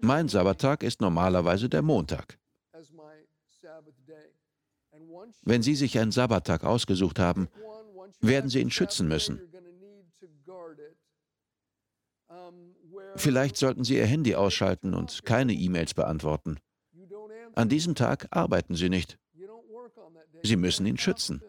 Mein 0.00 0.28
Sabbattag 0.28 0.82
ist 0.82 1.00
normalerweise 1.00 1.68
der 1.68 1.82
Montag. 1.82 2.38
Wenn 5.42 5.62
Sie 5.62 5.74
sich 5.74 5.98
einen 5.98 6.12
Sabbattag 6.12 6.64
ausgesucht 6.64 7.18
haben, 7.18 7.48
werden 8.20 8.50
Sie 8.50 8.60
ihn 8.60 8.70
schützen 8.70 9.08
müssen. 9.08 9.40
Vielleicht 13.16 13.56
sollten 13.56 13.84
Sie 13.84 13.96
Ihr 13.96 14.06
Handy 14.06 14.34
ausschalten 14.34 14.94
und 14.94 15.24
keine 15.24 15.52
E-Mails 15.52 15.94
beantworten. 15.94 16.58
An 17.54 17.68
diesem 17.68 17.94
Tag 17.94 18.28
arbeiten 18.30 18.74
Sie 18.74 18.88
nicht. 18.88 19.18
Sie 20.42 20.56
müssen 20.56 20.86
ihn 20.86 20.98
schützen. 20.98 21.42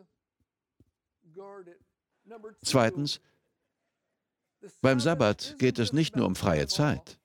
Zweitens, 2.64 3.22
beim 4.82 5.00
Sabbat 5.00 5.56
geht 5.60 5.80
es 5.80 5.94
nicht 5.94 6.16
nur 6.16 6.26
um 6.26 6.36
freie 6.36 6.68
Zeit. 6.68 7.19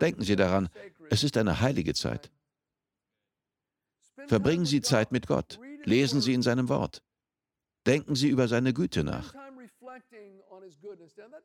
Denken 0.00 0.22
Sie 0.22 0.36
daran, 0.36 0.68
es 1.10 1.24
ist 1.24 1.36
eine 1.36 1.60
heilige 1.60 1.94
Zeit. 1.94 2.30
Verbringen 4.26 4.66
Sie 4.66 4.80
Zeit 4.80 5.12
mit 5.12 5.26
Gott, 5.26 5.58
lesen 5.84 6.20
Sie 6.20 6.34
in 6.34 6.42
seinem 6.42 6.68
Wort, 6.68 7.02
denken 7.86 8.14
Sie 8.14 8.28
über 8.28 8.48
seine 8.48 8.72
Güte 8.72 9.04
nach. 9.04 9.34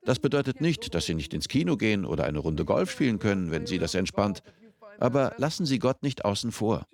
Das 0.03 0.19
bedeutet 0.19 0.61
nicht, 0.61 0.93
dass 0.93 1.05
Sie 1.05 1.15
nicht 1.15 1.33
ins 1.33 1.47
Kino 1.47 1.77
gehen 1.77 2.05
oder 2.05 2.25
eine 2.25 2.39
Runde 2.39 2.65
Golf 2.65 2.91
spielen 2.91 3.19
können, 3.19 3.51
wenn 3.51 3.65
Sie 3.65 3.79
das 3.79 3.95
entspannt, 3.95 4.41
aber 4.99 5.33
lassen 5.37 5.65
Sie 5.65 5.79
Gott 5.79 6.03
nicht 6.03 6.25
außen 6.25 6.51
vor. 6.51 6.85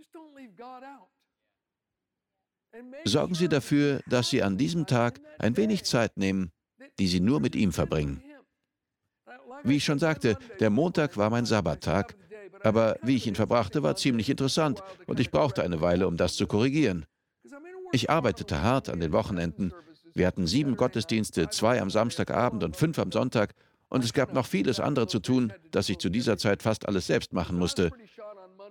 Sorgen 3.06 3.36
Sie 3.36 3.50
dafür, 3.50 4.02
dass 4.08 4.30
Sie 4.30 4.42
an 4.42 4.58
diesem 4.58 4.86
Tag 4.86 5.20
ein 5.38 5.58
wenig 5.58 5.84
Zeit 5.84 6.18
nehmen, 6.18 6.52
die 7.00 7.08
Sie 7.08 7.20
nur 7.20 7.40
mit 7.40 7.56
ihm 7.56 7.72
verbringen. 7.72 8.24
Wie 9.64 9.78
ich 9.78 9.86
schon 9.86 10.00
sagte, 10.00 10.38
der 10.60 10.70
Montag 10.70 11.18
war 11.18 11.30
mein 11.30 11.46
Sabbattag, 11.46 12.16
aber 12.64 12.98
wie 13.02 13.16
ich 13.16 13.28
ihn 13.28 13.36
verbrachte, 13.36 13.84
war 13.84 13.96
ziemlich 13.96 14.30
interessant 14.30 14.82
und 15.08 15.20
ich 15.20 15.32
brauchte 15.32 15.64
eine 15.64 15.82
Weile, 15.82 16.08
um 16.08 16.18
das 16.18 16.36
zu 16.36 16.48
korrigieren. 16.48 17.06
Ich 17.92 18.10
arbeitete 18.10 18.62
hart 18.62 18.90
an 18.90 19.00
den 19.00 19.12
Wochenenden. 19.12 19.74
Wir 20.14 20.28
hatten 20.28 20.48
sieben 20.48 20.76
Gottesdienste, 20.76 21.50
zwei 21.50 21.82
am 21.82 21.90
Samstagabend 21.90 22.64
und 22.64 22.76
fünf 22.76 23.00
am 23.00 23.12
Sonntag 23.12 23.54
und 23.90 24.04
es 24.04 24.14
gab 24.14 24.34
noch 24.34 24.46
vieles 24.46 24.80
andere 24.80 25.08
zu 25.08 25.20
tun, 25.20 25.54
dass 25.72 25.90
ich 25.90 26.00
zu 26.00 26.10
dieser 26.10 26.38
Zeit 26.38 26.64
fast 26.64 26.88
alles 26.88 27.08
selbst 27.08 27.34
machen 27.34 27.58
musste. 27.58 27.92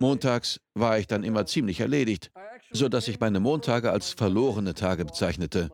Montags 0.00 0.60
war 0.74 0.98
ich 0.98 1.06
dann 1.06 1.22
immer 1.22 1.46
ziemlich 1.46 1.80
erledigt, 1.80 2.30
so 2.72 2.88
dass 2.88 3.08
ich 3.08 3.20
meine 3.20 3.40
Montage 3.40 3.92
als 3.92 4.10
verlorene 4.10 4.74
Tage 4.74 5.04
bezeichnete. 5.04 5.70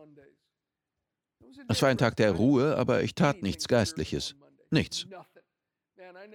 Es 1.67 1.81
war 1.81 1.89
ein 1.89 1.97
Tag 1.97 2.15
der 2.17 2.31
Ruhe, 2.31 2.77
aber 2.77 3.03
ich 3.03 3.15
tat 3.15 3.41
nichts 3.41 3.67
Geistliches. 3.67 4.35
Nichts. 4.71 5.07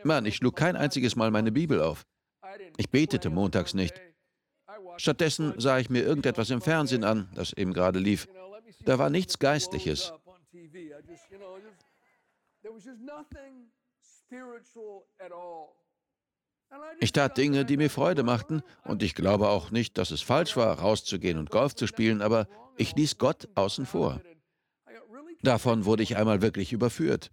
Mann, 0.02 0.26
ich 0.26 0.36
schlug 0.36 0.56
kein 0.56 0.76
einziges 0.76 1.16
Mal 1.16 1.30
meine 1.30 1.52
Bibel 1.52 1.80
auf. 1.80 2.06
Ich 2.76 2.90
betete 2.90 3.30
montags 3.30 3.74
nicht. 3.74 4.00
Stattdessen 4.96 5.54
sah 5.58 5.78
ich 5.78 5.90
mir 5.90 6.02
irgendetwas 6.02 6.50
im 6.50 6.60
Fernsehen 6.60 7.04
an, 7.04 7.28
das 7.34 7.52
eben 7.52 7.72
gerade 7.72 7.98
lief. 7.98 8.28
Da 8.84 8.98
war 8.98 9.10
nichts 9.10 9.38
Geistliches. 9.38 10.12
Ich 17.00 17.12
tat 17.12 17.36
Dinge, 17.36 17.64
die 17.64 17.76
mir 17.76 17.90
Freude 17.90 18.22
machten, 18.22 18.62
und 18.84 19.02
ich 19.02 19.14
glaube 19.14 19.48
auch 19.48 19.70
nicht, 19.70 19.96
dass 19.98 20.10
es 20.10 20.22
falsch 20.22 20.56
war, 20.56 20.78
rauszugehen 20.78 21.38
und 21.38 21.50
Golf 21.50 21.74
zu 21.74 21.86
spielen, 21.86 22.22
aber 22.22 22.48
ich 22.76 22.96
ließ 22.96 23.18
Gott 23.18 23.48
außen 23.54 23.86
vor. 23.86 24.20
Davon 25.42 25.84
wurde 25.84 26.02
ich 26.02 26.16
einmal 26.16 26.42
wirklich 26.42 26.72
überführt. 26.72 27.30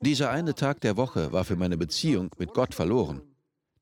Dieser 0.00 0.30
eine 0.30 0.54
Tag 0.54 0.80
der 0.80 0.96
Woche 0.96 1.32
war 1.32 1.44
für 1.44 1.56
meine 1.56 1.76
Beziehung 1.76 2.30
mit 2.38 2.54
Gott 2.54 2.74
verloren. 2.74 3.22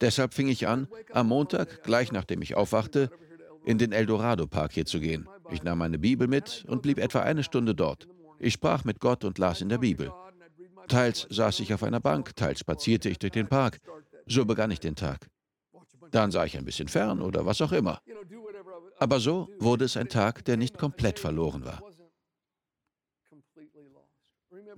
Deshalb 0.00 0.34
fing 0.34 0.48
ich 0.48 0.66
an, 0.66 0.88
am 1.12 1.28
Montag, 1.28 1.82
gleich 1.84 2.12
nachdem 2.12 2.42
ich 2.42 2.56
aufwachte, 2.56 3.10
in 3.64 3.78
den 3.78 3.92
Eldorado 3.92 4.46
Park 4.46 4.72
hier 4.72 4.86
zu 4.86 4.98
gehen. 4.98 5.28
Ich 5.50 5.62
nahm 5.62 5.78
meine 5.78 5.98
Bibel 5.98 6.26
mit 6.26 6.64
und 6.68 6.82
blieb 6.82 6.98
etwa 6.98 7.20
eine 7.20 7.44
Stunde 7.44 7.74
dort. 7.74 8.08
Ich 8.38 8.54
sprach 8.54 8.84
mit 8.84 8.98
Gott 8.98 9.24
und 9.24 9.38
las 9.38 9.60
in 9.60 9.68
der 9.68 9.78
Bibel. 9.78 10.12
Teils 10.88 11.26
saß 11.30 11.60
ich 11.60 11.72
auf 11.72 11.84
einer 11.84 12.00
Bank, 12.00 12.34
teils 12.34 12.60
spazierte 12.60 13.08
ich 13.08 13.18
durch 13.18 13.32
den 13.32 13.48
Park. 13.48 13.78
So 14.26 14.44
begann 14.44 14.70
ich 14.70 14.80
den 14.80 14.96
Tag. 14.96 15.28
Dann 16.10 16.30
sah 16.30 16.44
ich 16.44 16.58
ein 16.58 16.64
bisschen 16.64 16.88
fern 16.88 17.22
oder 17.22 17.46
was 17.46 17.60
auch 17.62 17.72
immer. 17.72 18.00
Aber 18.98 19.20
so 19.20 19.48
wurde 19.58 19.84
es 19.84 19.96
ein 19.96 20.08
Tag, 20.08 20.44
der 20.44 20.56
nicht 20.56 20.78
komplett 20.78 21.18
verloren 21.18 21.64
war. 21.64 21.82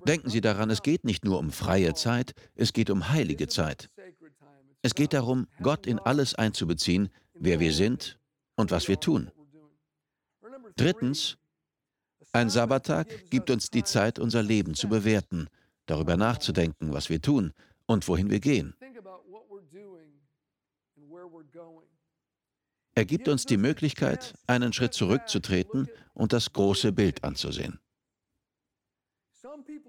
Denken 0.07 0.29
Sie 0.31 0.41
daran, 0.41 0.71
es 0.71 0.83
geht 0.83 1.05
nicht 1.05 1.25
nur 1.25 1.39
um 1.39 1.51
freie 1.51 1.95
Zeit, 1.95 2.35
es 2.55 2.73
geht 2.73 2.91
um 2.91 3.09
heilige 3.09 3.49
Zeit. 3.49 3.91
Es 4.83 4.95
geht 4.95 5.15
darum, 5.15 5.47
Gott 5.63 5.87
in 5.87 5.99
alles 5.99 6.35
einzubeziehen, 6.35 7.09
wer 7.33 7.59
wir 7.59 7.73
sind 7.73 8.19
und 8.57 8.71
was 8.71 8.89
wir 8.89 9.01
tun. 9.01 9.31
Drittens, 10.77 11.39
ein 12.33 12.51
Sabbattag 12.51 13.31
gibt 13.31 13.49
uns 13.49 13.71
die 13.71 13.85
Zeit, 13.85 14.19
unser 14.19 14.43
Leben 14.43 14.75
zu 14.75 14.89
bewerten, 14.89 15.49
darüber 15.87 16.17
nachzudenken, 16.17 16.93
was 16.93 17.09
wir 17.09 17.23
tun 17.23 17.53
und 17.87 18.07
wohin 18.09 18.31
wir 18.31 18.41
gehen. 18.41 18.75
Er 22.97 23.05
gibt 23.05 23.29
uns 23.29 23.45
die 23.45 23.57
Möglichkeit, 23.57 24.35
einen 24.47 24.73
Schritt 24.73 24.95
zurückzutreten 24.95 25.89
und 26.13 26.33
das 26.33 26.53
große 26.53 26.93
Bild 26.93 27.25
anzusehen. 27.25 27.81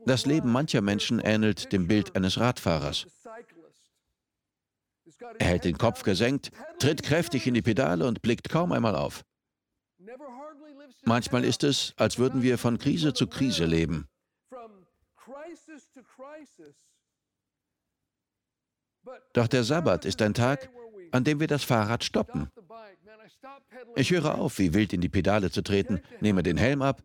Das 0.05 0.25
Leben 0.25 0.51
mancher 0.51 0.81
Menschen 0.81 1.19
ähnelt 1.19 1.71
dem 1.71 1.87
Bild 1.87 2.15
eines 2.15 2.39
Radfahrers. 2.39 3.07
Er 5.39 5.47
hält 5.47 5.65
den 5.65 5.77
Kopf 5.77 6.03
gesenkt, 6.03 6.51
tritt 6.79 7.03
kräftig 7.03 7.47
in 7.47 7.53
die 7.53 7.61
Pedale 7.61 8.07
und 8.07 8.21
blickt 8.21 8.49
kaum 8.49 8.71
einmal 8.71 8.95
auf. 8.95 9.23
Manchmal 11.03 11.43
ist 11.43 11.63
es, 11.63 11.93
als 11.97 12.17
würden 12.17 12.41
wir 12.41 12.57
von 12.57 12.77
Krise 12.77 13.13
zu 13.13 13.27
Krise 13.27 13.65
leben. 13.65 14.07
Doch 19.33 19.47
der 19.47 19.63
Sabbat 19.63 20.05
ist 20.05 20.21
ein 20.21 20.33
Tag, 20.33 20.69
an 21.11 21.23
dem 21.23 21.39
wir 21.39 21.47
das 21.47 21.63
Fahrrad 21.63 22.03
stoppen. 22.03 22.49
Ich 23.95 24.11
höre 24.11 24.35
auf, 24.35 24.57
wie 24.59 24.73
wild 24.73 24.93
in 24.93 25.01
die 25.01 25.09
Pedale 25.09 25.51
zu 25.51 25.61
treten, 25.61 26.01
nehme 26.21 26.43
den 26.43 26.57
Helm 26.57 26.81
ab, 26.81 27.03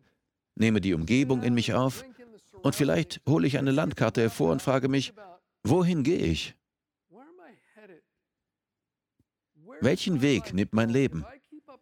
nehme 0.55 0.81
die 0.81 0.93
Umgebung 0.93 1.43
in 1.43 1.53
mich 1.53 1.73
auf 1.73 2.03
und 2.63 2.75
vielleicht 2.75 3.21
hole 3.27 3.47
ich 3.47 3.57
eine 3.57 3.71
Landkarte 3.71 4.21
hervor 4.21 4.51
und 4.51 4.61
frage 4.61 4.87
mich, 4.87 5.13
wohin 5.63 6.03
gehe 6.03 6.17
ich? 6.17 6.55
Welchen 9.81 10.21
Weg 10.21 10.53
nimmt 10.53 10.73
mein 10.73 10.89
Leben? 10.89 11.25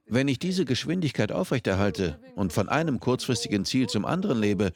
Wenn 0.05 0.27
ich 0.27 0.39
diese 0.39 0.65
Geschwindigkeit 0.65 1.31
aufrechterhalte 1.31 2.19
und 2.36 2.53
von 2.53 2.69
einem 2.69 3.00
kurzfristigen 3.00 3.65
Ziel 3.65 3.88
zum 3.88 4.05
anderen 4.05 4.39
lebe, 4.39 4.71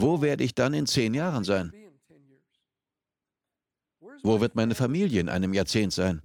Wo 0.00 0.22
werde 0.22 0.44
ich 0.44 0.54
dann 0.54 0.74
in 0.74 0.86
zehn 0.86 1.12
Jahren 1.12 1.42
sein? 1.42 1.72
Wo 4.22 4.40
wird 4.40 4.54
meine 4.54 4.76
Familie 4.76 5.20
in 5.20 5.28
einem 5.28 5.52
Jahrzehnt 5.52 5.92
sein? 5.92 6.22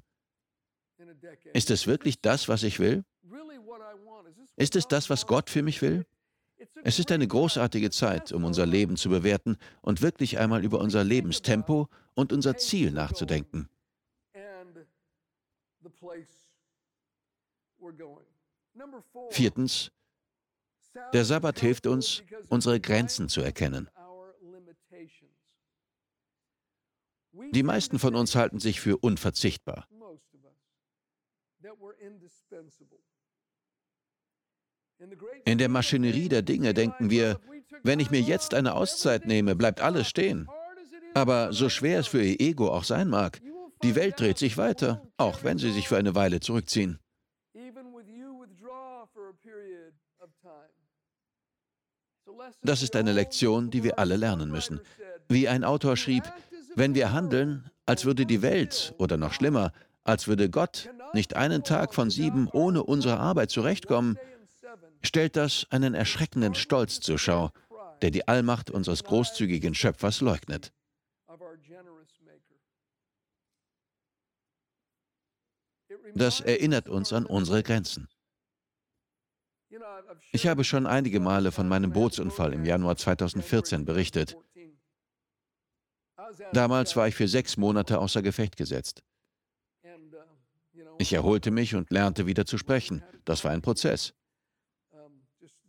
Ist 1.54 1.72
es 1.72 1.88
wirklich 1.88 2.22
das, 2.22 2.48
was 2.48 2.62
ich 2.62 2.80
will? 2.80 3.04
Ist 4.58 4.76
es 4.76 4.88
das, 4.88 5.10
was 5.10 5.26
Gott 5.26 5.50
für 5.50 5.64
mich 5.64 5.82
will? 5.82 6.06
Es 6.86 7.00
ist 7.00 7.12
eine 7.14 7.28
großartige 7.28 7.92
Zeit, 7.92 8.34
um 8.34 8.44
unser 8.44 8.66
Leben 8.66 8.98
zu 8.98 9.08
bewerten 9.10 9.58
und 9.82 10.02
wirklich 10.02 10.38
einmal 10.38 10.66
über 10.66 10.80
unser 10.80 11.04
Lebenstempo 11.06 11.88
und 12.14 12.34
unser 12.34 12.58
Ziel 12.58 12.92
nachzudenken. 12.92 13.70
Viertens, 19.30 19.92
der 21.14 21.24
Sabbat 21.24 21.60
hilft 21.60 21.88
uns, 21.88 22.22
unsere 22.50 22.82
Grenzen 22.82 23.30
zu 23.30 23.42
erkennen. 23.42 23.90
Die 27.54 27.64
meisten 27.64 27.98
von 27.98 28.16
uns 28.16 28.36
halten 28.36 28.60
sich 28.60 28.82
für 28.82 28.98
unverzichtbar. 28.98 29.88
In 35.46 35.58
der 35.58 35.70
Maschinerie 35.70 36.30
der 36.30 36.42
Dinge 36.42 36.74
denken 36.74 37.10
wir, 37.10 37.40
wenn 37.84 38.00
ich 38.00 38.12
mir 38.12 38.22
jetzt 38.22 38.54
eine 38.54 38.76
Auszeit 38.76 39.26
nehme, 39.26 39.56
bleibt 39.56 39.82
alles 39.82 40.08
stehen. 40.08 40.48
Aber 41.14 41.54
so 41.54 41.70
schwer 41.70 42.00
es 42.00 42.08
für 42.08 42.24
ihr 42.24 42.40
Ego 42.40 42.70
auch 42.70 42.84
sein 42.84 43.10
mag, 43.10 43.42
die 43.84 43.96
Welt 43.96 44.20
dreht 44.20 44.38
sich 44.38 44.58
weiter, 44.58 45.02
auch 45.18 45.44
wenn 45.44 45.58
sie 45.58 45.72
sich 45.72 45.88
für 45.90 45.98
eine 45.98 46.16
Weile 46.16 46.40
zurückziehen. 46.40 47.00
Das 52.62 52.82
ist 52.82 52.96
eine 52.96 53.14
Lektion, 53.14 53.70
die 53.70 53.84
wir 53.84 54.00
alle 54.00 54.16
lernen 54.16 54.50
müssen. 54.50 54.80
Wie 55.28 55.48
ein 55.48 55.64
Autor 55.64 55.98
schrieb, 55.98 56.24
wenn 56.76 56.96
wir 56.96 57.12
handeln, 57.12 57.70
als 57.86 58.06
würde 58.06 58.26
die 58.26 58.42
Welt, 58.42 58.96
oder 58.98 59.18
noch 59.18 59.34
schlimmer, 59.34 59.72
als 60.04 60.28
würde 60.28 60.50
Gott 60.50 60.90
nicht 61.14 61.36
einen 61.36 61.64
Tag 61.64 61.94
von 61.94 62.10
sieben 62.10 62.48
ohne 62.48 62.84
unsere 62.84 63.20
Arbeit 63.20 63.52
zurechtkommen, 63.52 64.18
stellt 65.04 65.36
das 65.36 65.68
einen 65.70 65.94
erschreckenden 65.94 66.56
Stolz 66.56 67.00
zur 67.00 67.18
Schau, 67.18 67.52
der 68.02 68.12
die 68.12 68.28
Allmacht 68.28 68.72
unseres 68.72 69.04
großzügigen 69.04 69.76
Schöpfers 69.76 70.22
leugnet. 70.22 70.74
Das 76.16 76.42
erinnert 76.42 76.90
uns 76.90 77.14
an 77.14 77.26
unsere 77.26 77.64
Grenzen. 77.64 78.08
Ich 80.32 80.48
habe 80.48 80.64
schon 80.64 80.86
einige 80.86 81.20
Male 81.20 81.52
von 81.52 81.68
meinem 81.68 81.92
Bootsunfall 81.92 82.54
im 82.54 82.66
Januar 82.66 82.96
2014 82.96 83.86
berichtet. 83.86 84.38
Damals 86.52 86.96
war 86.96 87.08
ich 87.08 87.16
für 87.16 87.28
sechs 87.28 87.58
Monate 87.58 88.00
außer 88.00 88.22
Gefecht 88.22 88.56
gesetzt. 88.58 89.04
Ich 91.00 91.14
erholte 91.14 91.52
mich 91.52 91.76
und 91.76 91.90
lernte 91.90 92.28
wieder 92.28 92.46
zu 92.46 92.58
sprechen. 92.58 93.04
Das 93.26 93.44
war 93.44 93.52
ein 93.52 93.62
Prozess. 93.62 94.14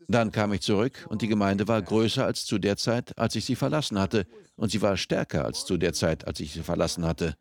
Dann 0.08 0.32
kam 0.32 0.52
ich 0.52 0.60
zurück 0.60 1.06
und 1.08 1.22
die 1.22 1.28
Gemeinde 1.28 1.68
war 1.68 1.80
größer 1.80 2.24
als 2.24 2.44
zu 2.44 2.58
der 2.58 2.76
Zeit, 2.76 3.16
als 3.18 3.34
ich 3.36 3.44
sie 3.44 3.56
verlassen 3.56 3.98
hatte. 3.98 4.26
Und 4.56 4.70
sie 4.70 4.82
war 4.82 4.96
stärker 4.96 5.44
als 5.44 5.64
zu 5.64 5.76
der 5.76 5.92
Zeit, 5.92 6.26
als 6.26 6.40
ich 6.40 6.52
sie 6.52 6.62
verlassen 6.62 7.04
hatte. 7.04 7.36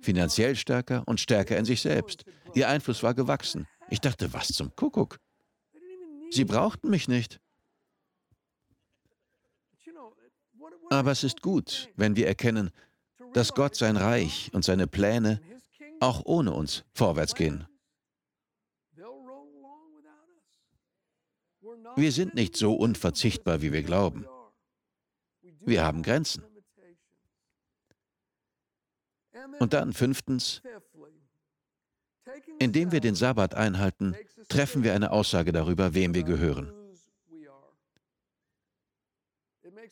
Finanziell 0.00 0.56
stärker 0.56 1.02
und 1.06 1.20
stärker 1.20 1.56
in 1.56 1.64
sich 1.64 1.80
selbst. 1.80 2.24
Ihr 2.54 2.68
Einfluss 2.68 3.02
war 3.02 3.14
gewachsen. 3.14 3.66
Ich 3.90 4.00
dachte, 4.00 4.32
was 4.32 4.48
zum 4.48 4.74
Kuckuck? 4.74 5.18
Sie 6.30 6.44
brauchten 6.44 6.90
mich 6.90 7.08
nicht. 7.08 7.40
Aber 10.90 11.12
es 11.12 11.24
ist 11.24 11.42
gut, 11.42 11.88
wenn 11.96 12.16
wir 12.16 12.26
erkennen, 12.26 12.70
dass 13.32 13.54
Gott 13.54 13.76
sein 13.76 13.96
Reich 13.96 14.50
und 14.52 14.64
seine 14.64 14.86
Pläne 14.86 15.40
auch 16.00 16.22
ohne 16.24 16.52
uns 16.52 16.84
vorwärts 16.92 17.34
gehen. 17.34 17.66
Wir 21.96 22.12
sind 22.12 22.34
nicht 22.34 22.56
so 22.56 22.74
unverzichtbar, 22.74 23.62
wie 23.62 23.72
wir 23.72 23.82
glauben. 23.82 24.26
Wir 25.42 25.84
haben 25.84 26.02
Grenzen. 26.02 26.44
Und 29.58 29.72
dann 29.72 29.92
fünftens, 29.92 30.62
indem 32.58 32.92
wir 32.92 33.00
den 33.00 33.14
Sabbat 33.14 33.54
einhalten, 33.54 34.14
treffen 34.48 34.82
wir 34.82 34.94
eine 34.94 35.10
Aussage 35.12 35.52
darüber, 35.52 35.94
wem 35.94 36.14
wir 36.14 36.24
gehören. 36.24 36.72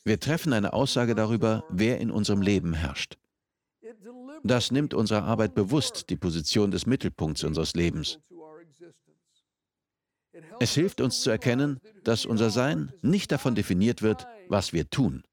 Wir 0.03 0.19
treffen 0.19 0.53
eine 0.53 0.73
Aussage 0.73 1.13
darüber, 1.13 1.63
wer 1.69 1.99
in 1.99 2.09
unserem 2.09 2.41
Leben 2.41 2.73
herrscht. 2.73 3.17
Das 4.43 4.71
nimmt 4.71 4.93
unserer 4.93 5.23
Arbeit 5.23 5.55
bewusst 5.55 6.09
die 6.09 6.17
Position 6.17 6.71
des 6.71 6.85
Mittelpunkts 6.85 7.43
unseres 7.43 7.73
Lebens. 7.73 8.19
Es 10.59 10.73
hilft 10.73 11.01
uns 11.01 11.21
zu 11.21 11.29
erkennen, 11.29 11.79
dass 12.03 12.25
unser 12.25 12.49
Sein 12.49 12.91
nicht 13.01 13.31
davon 13.31 13.55
definiert 13.55 14.01
wird, 14.01 14.27
was 14.47 14.73
wir 14.73 14.89
tun. 14.89 15.23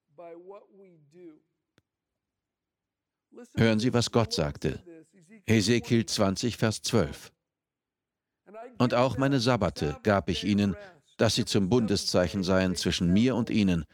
Hören 3.56 3.80
Sie, 3.80 3.92
was 3.92 4.10
Gott 4.10 4.32
sagte. 4.32 4.82
Hesekiel 5.46 6.06
20, 6.06 6.56
Vers 6.56 6.82
12. 6.82 7.32
Und 8.78 8.94
auch 8.94 9.16
meine 9.16 9.40
Sabbate 9.40 9.98
gab 10.02 10.28
ich 10.28 10.44
ihnen, 10.44 10.76
dass 11.16 11.36
sie 11.36 11.44
zum 11.44 11.68
Bundeszeichen 11.68 12.42
seien 12.42 12.76
zwischen 12.76 13.12
mir 13.12 13.34
und 13.34 13.48
ihnen, 13.48 13.84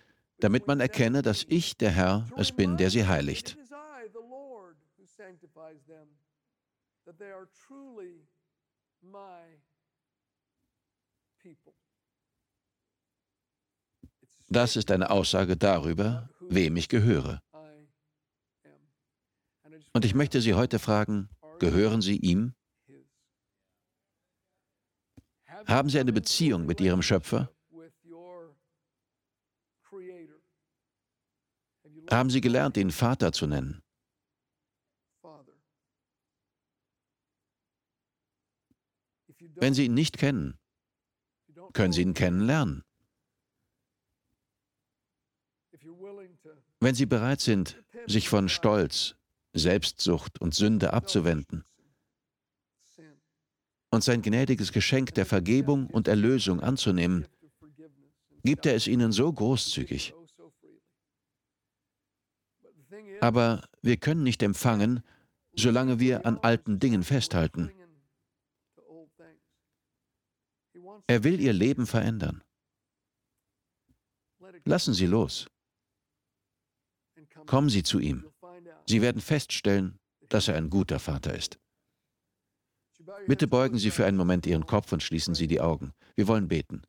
damit 0.41 0.67
man 0.67 0.81
erkenne, 0.81 1.23
dass 1.23 1.45
ich, 1.49 1.77
der 1.77 1.91
Herr, 1.91 2.27
es 2.37 2.53
bin, 2.53 2.77
der 2.77 2.91
sie 2.91 3.07
heiligt. 3.07 3.57
Das 14.49 14.77
ist 14.77 14.91
eine 14.91 15.11
Aussage 15.11 15.57
darüber, 15.57 16.29
wem 16.41 16.77
ich 16.77 16.89
gehöre. 16.89 17.41
Und 19.95 20.05
ich 20.05 20.15
möchte 20.15 20.41
Sie 20.41 20.55
heute 20.55 20.79
fragen, 20.79 21.29
gehören 21.59 22.01
Sie 22.03 22.17
ihm? 22.17 22.55
Haben 25.67 25.89
Sie 25.89 26.01
eine 26.01 26.13
Beziehung 26.13 26.67
mit 26.67 26.81
Ihrem 26.81 27.03
Schöpfer? 27.03 27.51
Haben 32.11 32.31
Sie 32.31 32.41
gelernt, 32.41 32.77
ihn 32.77 32.91
Vater 32.91 33.33
zu 33.33 33.47
nennen? 33.47 33.83
Wenn 39.55 39.75
Sie 39.75 39.87
ihn 39.87 39.95
nicht 39.95 40.19
kennen, 40.19 40.59
können 41.73 41.93
Sie 41.93 42.03
ihn 42.03 42.15
kennenlernen. 42.15 42.85
Wenn 46.81 46.95
Sie 46.95 47.07
bereit 47.07 47.41
sind, 47.41 47.83
sich 48.07 48.29
von 48.29 48.49
Stolz, 48.49 49.15
Selbstsucht 49.53 50.41
und 50.41 50.55
Sünde 50.55 50.93
abzuwenden 50.93 51.65
und 53.91 54.03
sein 54.03 54.23
gnädiges 54.23 54.73
Geschenk 54.73 55.15
der 55.15 55.27
Vergebung 55.27 55.87
und 55.89 56.09
Erlösung 56.09 56.61
anzunehmen, 56.61 57.27
gibt 58.43 58.67
er 58.67 58.75
es 58.75 58.87
ihnen 58.87 59.13
so 59.13 59.33
großzügig. 59.33 60.15
Aber 63.21 63.69
wir 63.83 63.97
können 63.99 64.23
nicht 64.23 64.43
empfangen, 64.43 65.03
solange 65.55 66.01
wir 66.01 66.27
an 66.27 66.39
alten 66.39 66.81
Dingen 66.81 67.05
festhalten. 67.05 67.71
Er 71.07 71.25
will 71.25 71.41
ihr 71.41 71.53
Leben 71.53 71.87
verändern. 71.87 72.43
Lassen 74.65 74.95
Sie 74.95 75.07
los. 75.07 75.49
Kommen 77.47 77.69
Sie 77.69 77.83
zu 77.83 77.99
ihm. 77.99 78.31
Sie 78.87 79.03
werden 79.03 79.21
feststellen, 79.21 79.99
dass 80.29 80.49
er 80.49 80.57
ein 80.57 80.71
guter 80.71 80.99
Vater 80.99 81.35
ist. 81.35 81.59
Bitte 83.27 83.49
beugen 83.49 83.79
Sie 83.79 83.91
für 83.91 84.07
einen 84.07 84.17
Moment 84.17 84.47
Ihren 84.47 84.67
Kopf 84.67 84.93
und 84.93 85.03
schließen 85.03 85.35
Sie 85.35 85.47
die 85.47 85.61
Augen. 85.61 85.93
Wir 86.15 86.29
wollen 86.29 86.49
beten. 86.49 86.83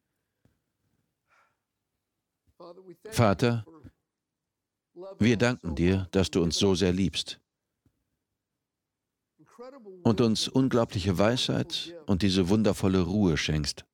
Vater, 3.09 3.65
wir 5.19 5.37
danken 5.37 5.75
dir, 5.75 6.07
dass 6.11 6.29
du 6.29 6.41
uns 6.41 6.57
so 6.57 6.75
sehr 6.75 6.93
liebst 6.93 7.39
und 10.03 10.21
uns 10.21 10.47
unglaubliche 10.47 11.17
Weisheit 11.17 11.93
und 12.05 12.21
diese 12.21 12.49
wundervolle 12.49 13.01
Ruhe 13.01 13.37
schenkst. 13.37 13.85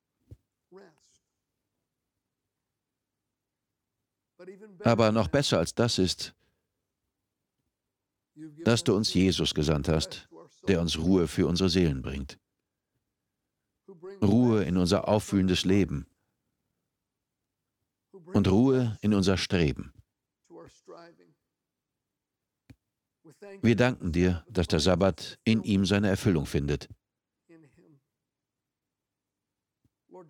Aber 4.84 5.12
noch 5.12 5.28
besser 5.28 5.58
als 5.58 5.74
das 5.74 5.98
ist, 5.98 6.34
dass 8.64 8.84
du 8.84 8.94
uns 8.94 9.12
Jesus 9.12 9.54
gesandt 9.54 9.88
hast, 9.88 10.28
der 10.68 10.80
uns 10.80 10.98
Ruhe 10.98 11.28
für 11.28 11.46
unsere 11.46 11.68
Seelen 11.68 12.02
bringt. 12.02 12.38
Ruhe 14.22 14.64
in 14.64 14.76
unser 14.76 15.08
auffühlendes 15.08 15.64
Leben 15.64 16.06
und 18.12 18.48
Ruhe 18.48 18.96
in 19.00 19.14
unser 19.14 19.36
Streben. 19.36 19.92
Wir 23.62 23.76
danken 23.76 24.12
dir, 24.12 24.44
dass 24.48 24.68
der 24.68 24.80
Sabbat 24.80 25.38
in 25.44 25.62
ihm 25.62 25.84
seine 25.86 26.08
Erfüllung 26.08 26.46
findet. 26.46 26.88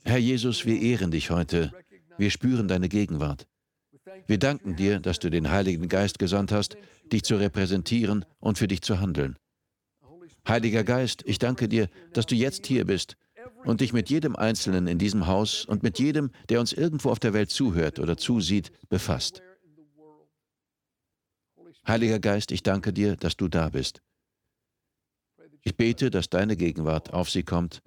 Herr 0.04 0.18
Jesus, 0.18 0.64
wir 0.64 0.80
ehren 0.80 1.10
dich 1.10 1.30
heute. 1.30 1.72
Wir 2.16 2.30
spüren 2.30 2.68
deine 2.68 2.88
Gegenwart. 2.88 3.48
Wir 4.26 4.38
danken 4.38 4.76
dir, 4.76 5.00
dass 5.00 5.18
du 5.18 5.30
den 5.30 5.50
Heiligen 5.50 5.88
Geist 5.88 6.18
gesandt 6.18 6.52
hast, 6.52 6.76
dich 7.12 7.22
zu 7.22 7.36
repräsentieren 7.36 8.24
und 8.38 8.58
für 8.58 8.68
dich 8.68 8.82
zu 8.82 9.00
handeln. 9.00 9.36
Heiliger 10.48 10.84
Geist, 10.84 11.22
ich 11.26 11.38
danke 11.38 11.68
dir, 11.68 11.88
dass 12.12 12.26
du 12.26 12.34
jetzt 12.34 12.66
hier 12.66 12.86
bist 12.86 13.16
und 13.64 13.80
dich 13.80 13.92
mit 13.92 14.08
jedem 14.08 14.36
Einzelnen 14.36 14.86
in 14.86 14.98
diesem 14.98 15.26
Haus 15.26 15.64
und 15.64 15.82
mit 15.82 15.98
jedem, 15.98 16.30
der 16.48 16.60
uns 16.60 16.72
irgendwo 16.72 17.10
auf 17.10 17.18
der 17.18 17.34
Welt 17.34 17.50
zuhört 17.50 17.98
oder 17.98 18.16
zusieht, 18.16 18.72
befasst. 18.88 19.42
Heiliger 21.86 22.20
Geist, 22.20 22.52
ich 22.52 22.62
danke 22.62 22.92
dir, 22.92 23.16
dass 23.16 23.36
du 23.36 23.48
da 23.48 23.68
bist. 23.68 24.00
Ich 25.62 25.76
bete, 25.76 26.10
dass 26.10 26.30
deine 26.30 26.56
Gegenwart 26.56 27.12
auf 27.12 27.30
sie 27.30 27.42
kommt 27.42 27.82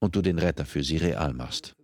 und 0.00 0.16
du 0.16 0.22
den 0.22 0.38
Retter 0.38 0.64
für 0.64 0.82
sie 0.82 0.96
real 0.96 1.34
machst. 1.34 1.74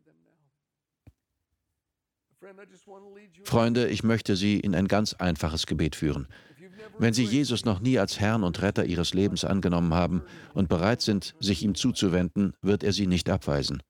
Freunde, 3.45 3.89
ich 3.89 4.03
möchte 4.03 4.37
Sie 4.37 4.59
in 4.59 4.75
ein 4.75 4.89
ganz 4.89 5.15
einfaches 5.15 5.67
Gebet 5.67 5.97
führen. 5.97 6.29
Wenn 6.99 7.15
Sie 7.15 7.25
Jesus 7.25 7.65
noch 7.65 7.81
nie 7.81 7.99
als 7.99 8.19
Herrn 8.21 8.45
und 8.45 8.63
Retter 8.63 8.85
Ihres 8.85 9.15
Lebens 9.15 9.45
angenommen 9.45 9.95
haben 9.95 10.23
und 10.55 10.69
bereit 10.69 11.01
sind, 11.01 11.35
sich 11.41 11.63
ihm 11.63 11.75
zuzuwenden, 11.75 12.55
wird 12.63 12.83
er 12.83 12.93
Sie 12.93 13.07
nicht 13.07 13.31
abweisen. 13.31 13.83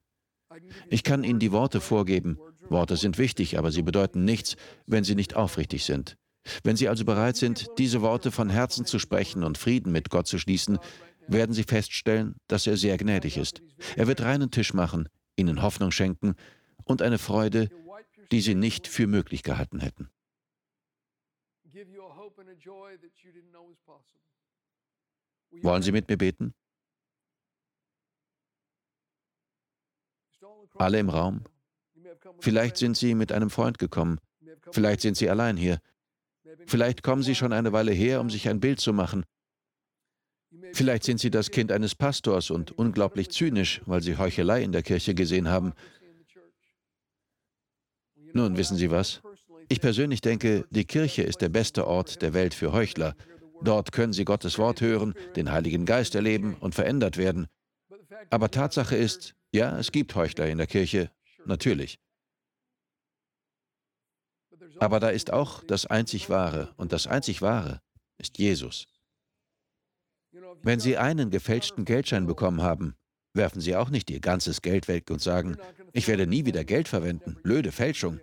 Ich 0.88 1.05
kann 1.05 1.25
Ihnen 1.25 1.38
die 1.38 1.53
Worte 1.53 1.81
vorgeben. 1.81 2.38
Worte 2.68 2.97
sind 2.97 3.18
wichtig, 3.18 3.59
aber 3.59 3.73
sie 3.73 3.83
bedeuten 3.83 4.25
nichts, 4.25 4.57
wenn 4.87 5.05
sie 5.05 5.14
nicht 5.14 5.37
aufrichtig 5.37 5.85
sind. 5.85 6.16
Wenn 6.62 6.77
Sie 6.77 6.88
also 6.88 7.05
bereit 7.05 7.37
sind, 7.37 7.66
diese 7.79 8.01
Worte 8.01 8.31
von 8.31 8.49
Herzen 8.49 8.85
zu 8.87 8.99
sprechen 8.99 9.42
und 9.42 9.59
Frieden 9.59 9.92
mit 9.92 10.11
Gott 10.11 10.27
zu 10.27 10.38
schließen, 10.38 10.79
werden 11.27 11.55
Sie 11.55 11.64
feststellen, 11.64 12.37
dass 12.47 12.66
er 12.66 12.77
sehr 12.77 12.97
gnädig 12.97 13.37
ist. 13.37 13.61
Er 13.97 14.07
wird 14.07 14.23
reinen 14.23 14.51
Tisch 14.51 14.73
machen, 14.73 15.09
Ihnen 15.37 15.62
Hoffnung 15.62 15.90
schenken 15.90 16.35
und 16.85 17.03
eine 17.03 17.18
Freude, 17.18 17.68
die 18.33 18.41
Sie 18.41 18.55
nicht 18.55 18.87
für 18.87 19.07
möglich 19.07 19.43
gehalten 19.43 19.81
hätten. 19.81 20.11
Wollen 25.62 25.83
Sie 25.83 25.93
mit 25.93 26.09
mir 26.09 26.17
beten? 26.19 26.55
Alle 30.75 30.99
im 30.99 31.09
Raum? 31.09 31.45
Vielleicht 32.41 32.77
sind 32.77 32.97
Sie 32.97 33.14
mit 33.14 33.33
einem 33.33 33.51
Freund 33.51 33.79
gekommen. 33.79 34.19
Vielleicht 34.73 35.01
sind 35.01 35.17
Sie 35.17 35.29
allein 35.29 35.57
hier. 35.57 35.81
Vielleicht 36.67 37.03
kommen 37.03 37.23
Sie 37.23 37.35
schon 37.35 37.53
eine 37.53 37.73
Weile 37.73 37.93
her, 37.93 38.21
um 38.21 38.31
sich 38.31 38.49
ein 38.49 38.61
Bild 38.61 38.81
zu 38.81 38.93
machen. 38.93 39.25
Vielleicht 40.73 41.05
sind 41.05 41.21
Sie 41.21 41.31
das 41.31 41.51
Kind 41.51 41.73
eines 41.73 41.95
Pastors 41.95 42.51
und 42.51 42.73
unglaublich 42.73 43.31
zynisch, 43.31 43.83
weil 43.87 44.03
Sie 44.03 44.17
Heuchelei 44.17 44.62
in 44.62 44.73
der 44.73 44.83
Kirche 44.83 45.14
gesehen 45.14 45.49
haben. 45.49 45.73
Nun, 48.33 48.57
wissen 48.57 48.77
Sie 48.77 48.91
was? 48.91 49.21
Ich 49.69 49.81
persönlich 49.81 50.21
denke, 50.21 50.64
die 50.71 50.85
Kirche 50.85 51.23
ist 51.23 51.41
der 51.41 51.49
beste 51.49 51.87
Ort 51.87 52.23
der 52.23 52.33
Welt 52.35 52.55
für 52.55 52.73
Heuchler. 52.73 53.14
Dort 53.62 53.93
können 53.93 54.12
sie 54.12 54.25
Gottes 54.25 54.59
Wort 54.59 54.81
hören, 54.81 55.14
den 55.37 55.51
Heiligen 55.51 55.85
Geist 55.85 56.14
erleben 56.14 56.55
und 56.55 56.75
verändert 56.75 57.17
werden. 57.17 57.49
Aber 58.31 58.51
Tatsache 58.51 58.97
ist, 58.97 59.35
ja, 59.53 59.79
es 59.79 59.93
gibt 59.93 60.14
Heuchler 60.14 60.47
in 60.49 60.59
der 60.59 60.67
Kirche, 60.67 61.11
natürlich. 61.45 61.99
Aber 64.79 65.01
da 65.01 65.09
ist 65.09 65.33
auch 65.33 65.62
das 65.64 65.87
Einzig 65.87 66.31
Wahre, 66.31 66.73
und 66.77 66.93
das 66.93 67.07
Einzig 67.07 67.43
Wahre 67.43 67.81
ist 68.19 68.38
Jesus. 68.38 68.87
Wenn 70.62 70.81
Sie 70.81 70.97
einen 70.97 71.31
gefälschten 71.31 71.85
Geldschein 71.85 72.27
bekommen 72.27 72.62
haben, 72.62 72.95
werfen 73.35 73.61
Sie 73.61 73.77
auch 73.77 73.91
nicht 73.91 74.11
Ihr 74.11 74.21
ganzes 74.21 74.62
Geld 74.62 74.88
weg 74.88 75.11
und 75.11 75.21
sagen, 75.21 75.57
ich 75.92 76.09
werde 76.09 76.27
nie 76.27 76.44
wieder 76.44 76.64
Geld 76.64 76.88
verwenden, 76.88 77.37
blöde 77.42 77.72
Fälschung. 77.72 78.20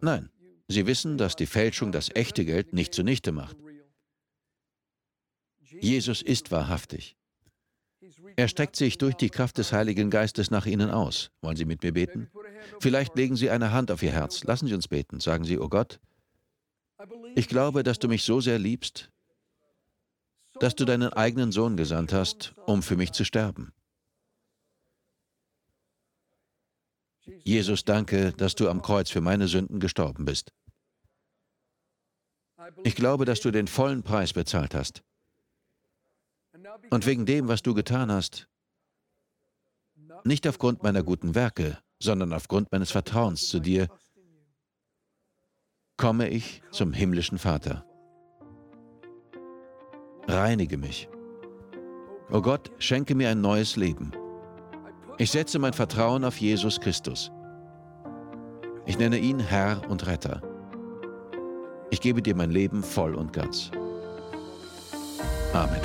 Nein, 0.00 0.30
Sie 0.68 0.86
wissen, 0.86 1.18
dass 1.18 1.34
die 1.36 1.46
Fälschung 1.46 1.92
das 1.92 2.10
echte 2.14 2.44
Geld 2.44 2.72
nicht 2.72 2.94
zunichte 2.94 3.32
macht. 3.32 3.56
Jesus 5.80 6.22
ist 6.22 6.50
wahrhaftig. 6.50 7.16
Er 8.36 8.48
streckt 8.48 8.76
sich 8.76 8.98
durch 8.98 9.14
die 9.14 9.30
Kraft 9.30 9.58
des 9.58 9.72
Heiligen 9.72 10.10
Geistes 10.10 10.50
nach 10.50 10.66
Ihnen 10.66 10.90
aus. 10.90 11.30
Wollen 11.40 11.56
Sie 11.56 11.64
mit 11.64 11.82
mir 11.82 11.92
beten? 11.92 12.30
Vielleicht 12.80 13.16
legen 13.16 13.36
Sie 13.36 13.50
eine 13.50 13.72
Hand 13.72 13.90
auf 13.90 14.02
Ihr 14.02 14.12
Herz. 14.12 14.44
Lassen 14.44 14.66
Sie 14.66 14.74
uns 14.74 14.88
beten. 14.88 15.20
Sagen 15.20 15.44
Sie, 15.44 15.58
oh 15.58 15.68
Gott, 15.68 16.00
ich 17.34 17.48
glaube, 17.48 17.82
dass 17.82 17.98
du 17.98 18.08
mich 18.08 18.24
so 18.24 18.40
sehr 18.40 18.58
liebst, 18.58 19.10
dass 20.60 20.74
du 20.74 20.84
deinen 20.84 21.12
eigenen 21.12 21.52
Sohn 21.52 21.76
gesandt 21.76 22.12
hast, 22.12 22.54
um 22.66 22.82
für 22.82 22.96
mich 22.96 23.12
zu 23.12 23.24
sterben. 23.24 23.72
Jesus, 27.44 27.84
danke, 27.84 28.32
dass 28.32 28.54
du 28.54 28.68
am 28.68 28.82
Kreuz 28.82 29.10
für 29.10 29.20
meine 29.20 29.48
Sünden 29.48 29.80
gestorben 29.80 30.24
bist. 30.24 30.52
Ich 32.84 32.94
glaube, 32.94 33.24
dass 33.24 33.40
du 33.40 33.50
den 33.50 33.66
vollen 33.66 34.02
Preis 34.02 34.32
bezahlt 34.32 34.74
hast. 34.74 35.02
Und 36.90 37.06
wegen 37.06 37.26
dem, 37.26 37.48
was 37.48 37.62
du 37.62 37.74
getan 37.74 38.10
hast, 38.10 38.48
nicht 40.24 40.46
aufgrund 40.46 40.82
meiner 40.82 41.02
guten 41.02 41.34
Werke, 41.34 41.78
sondern 41.98 42.32
aufgrund 42.32 42.72
meines 42.72 42.90
Vertrauens 42.90 43.48
zu 43.48 43.60
dir, 43.60 43.88
komme 45.96 46.28
ich 46.28 46.62
zum 46.70 46.92
himmlischen 46.92 47.38
Vater. 47.38 47.87
Reinige 50.28 50.76
mich. 50.76 51.08
O 52.30 52.36
oh 52.36 52.42
Gott, 52.42 52.70
schenke 52.78 53.14
mir 53.14 53.30
ein 53.30 53.40
neues 53.40 53.76
Leben. 53.76 54.12
Ich 55.16 55.30
setze 55.30 55.58
mein 55.58 55.72
Vertrauen 55.72 56.22
auf 56.22 56.36
Jesus 56.36 56.78
Christus. 56.78 57.32
Ich 58.84 58.98
nenne 58.98 59.16
ihn 59.18 59.40
Herr 59.40 59.80
und 59.88 60.06
Retter. 60.06 60.42
Ich 61.90 62.02
gebe 62.02 62.20
dir 62.20 62.36
mein 62.36 62.50
Leben 62.50 62.82
voll 62.82 63.14
und 63.14 63.32
ganz. 63.32 63.70
Amen. 65.54 65.80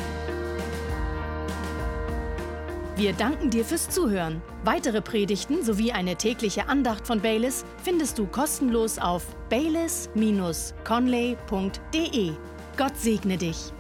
Wir 2.98 3.14
danken 3.14 3.50
dir 3.50 3.64
fürs 3.64 3.88
Zuhören. 3.90 4.42
Weitere 4.66 5.02
Predigten 5.02 5.64
sowie 5.64 5.94
eine 5.94 6.18
tägliche 6.18 6.68
Andacht 6.68 7.08
von 7.08 7.22
Baylis 7.22 7.64
findest 7.82 8.20
du 8.20 8.28
kostenlos 8.28 9.00
auf 9.00 9.26
baylis-conley.de. 9.50 12.32
Gott 12.78 12.98
segne 12.98 13.38
dich. 13.38 13.72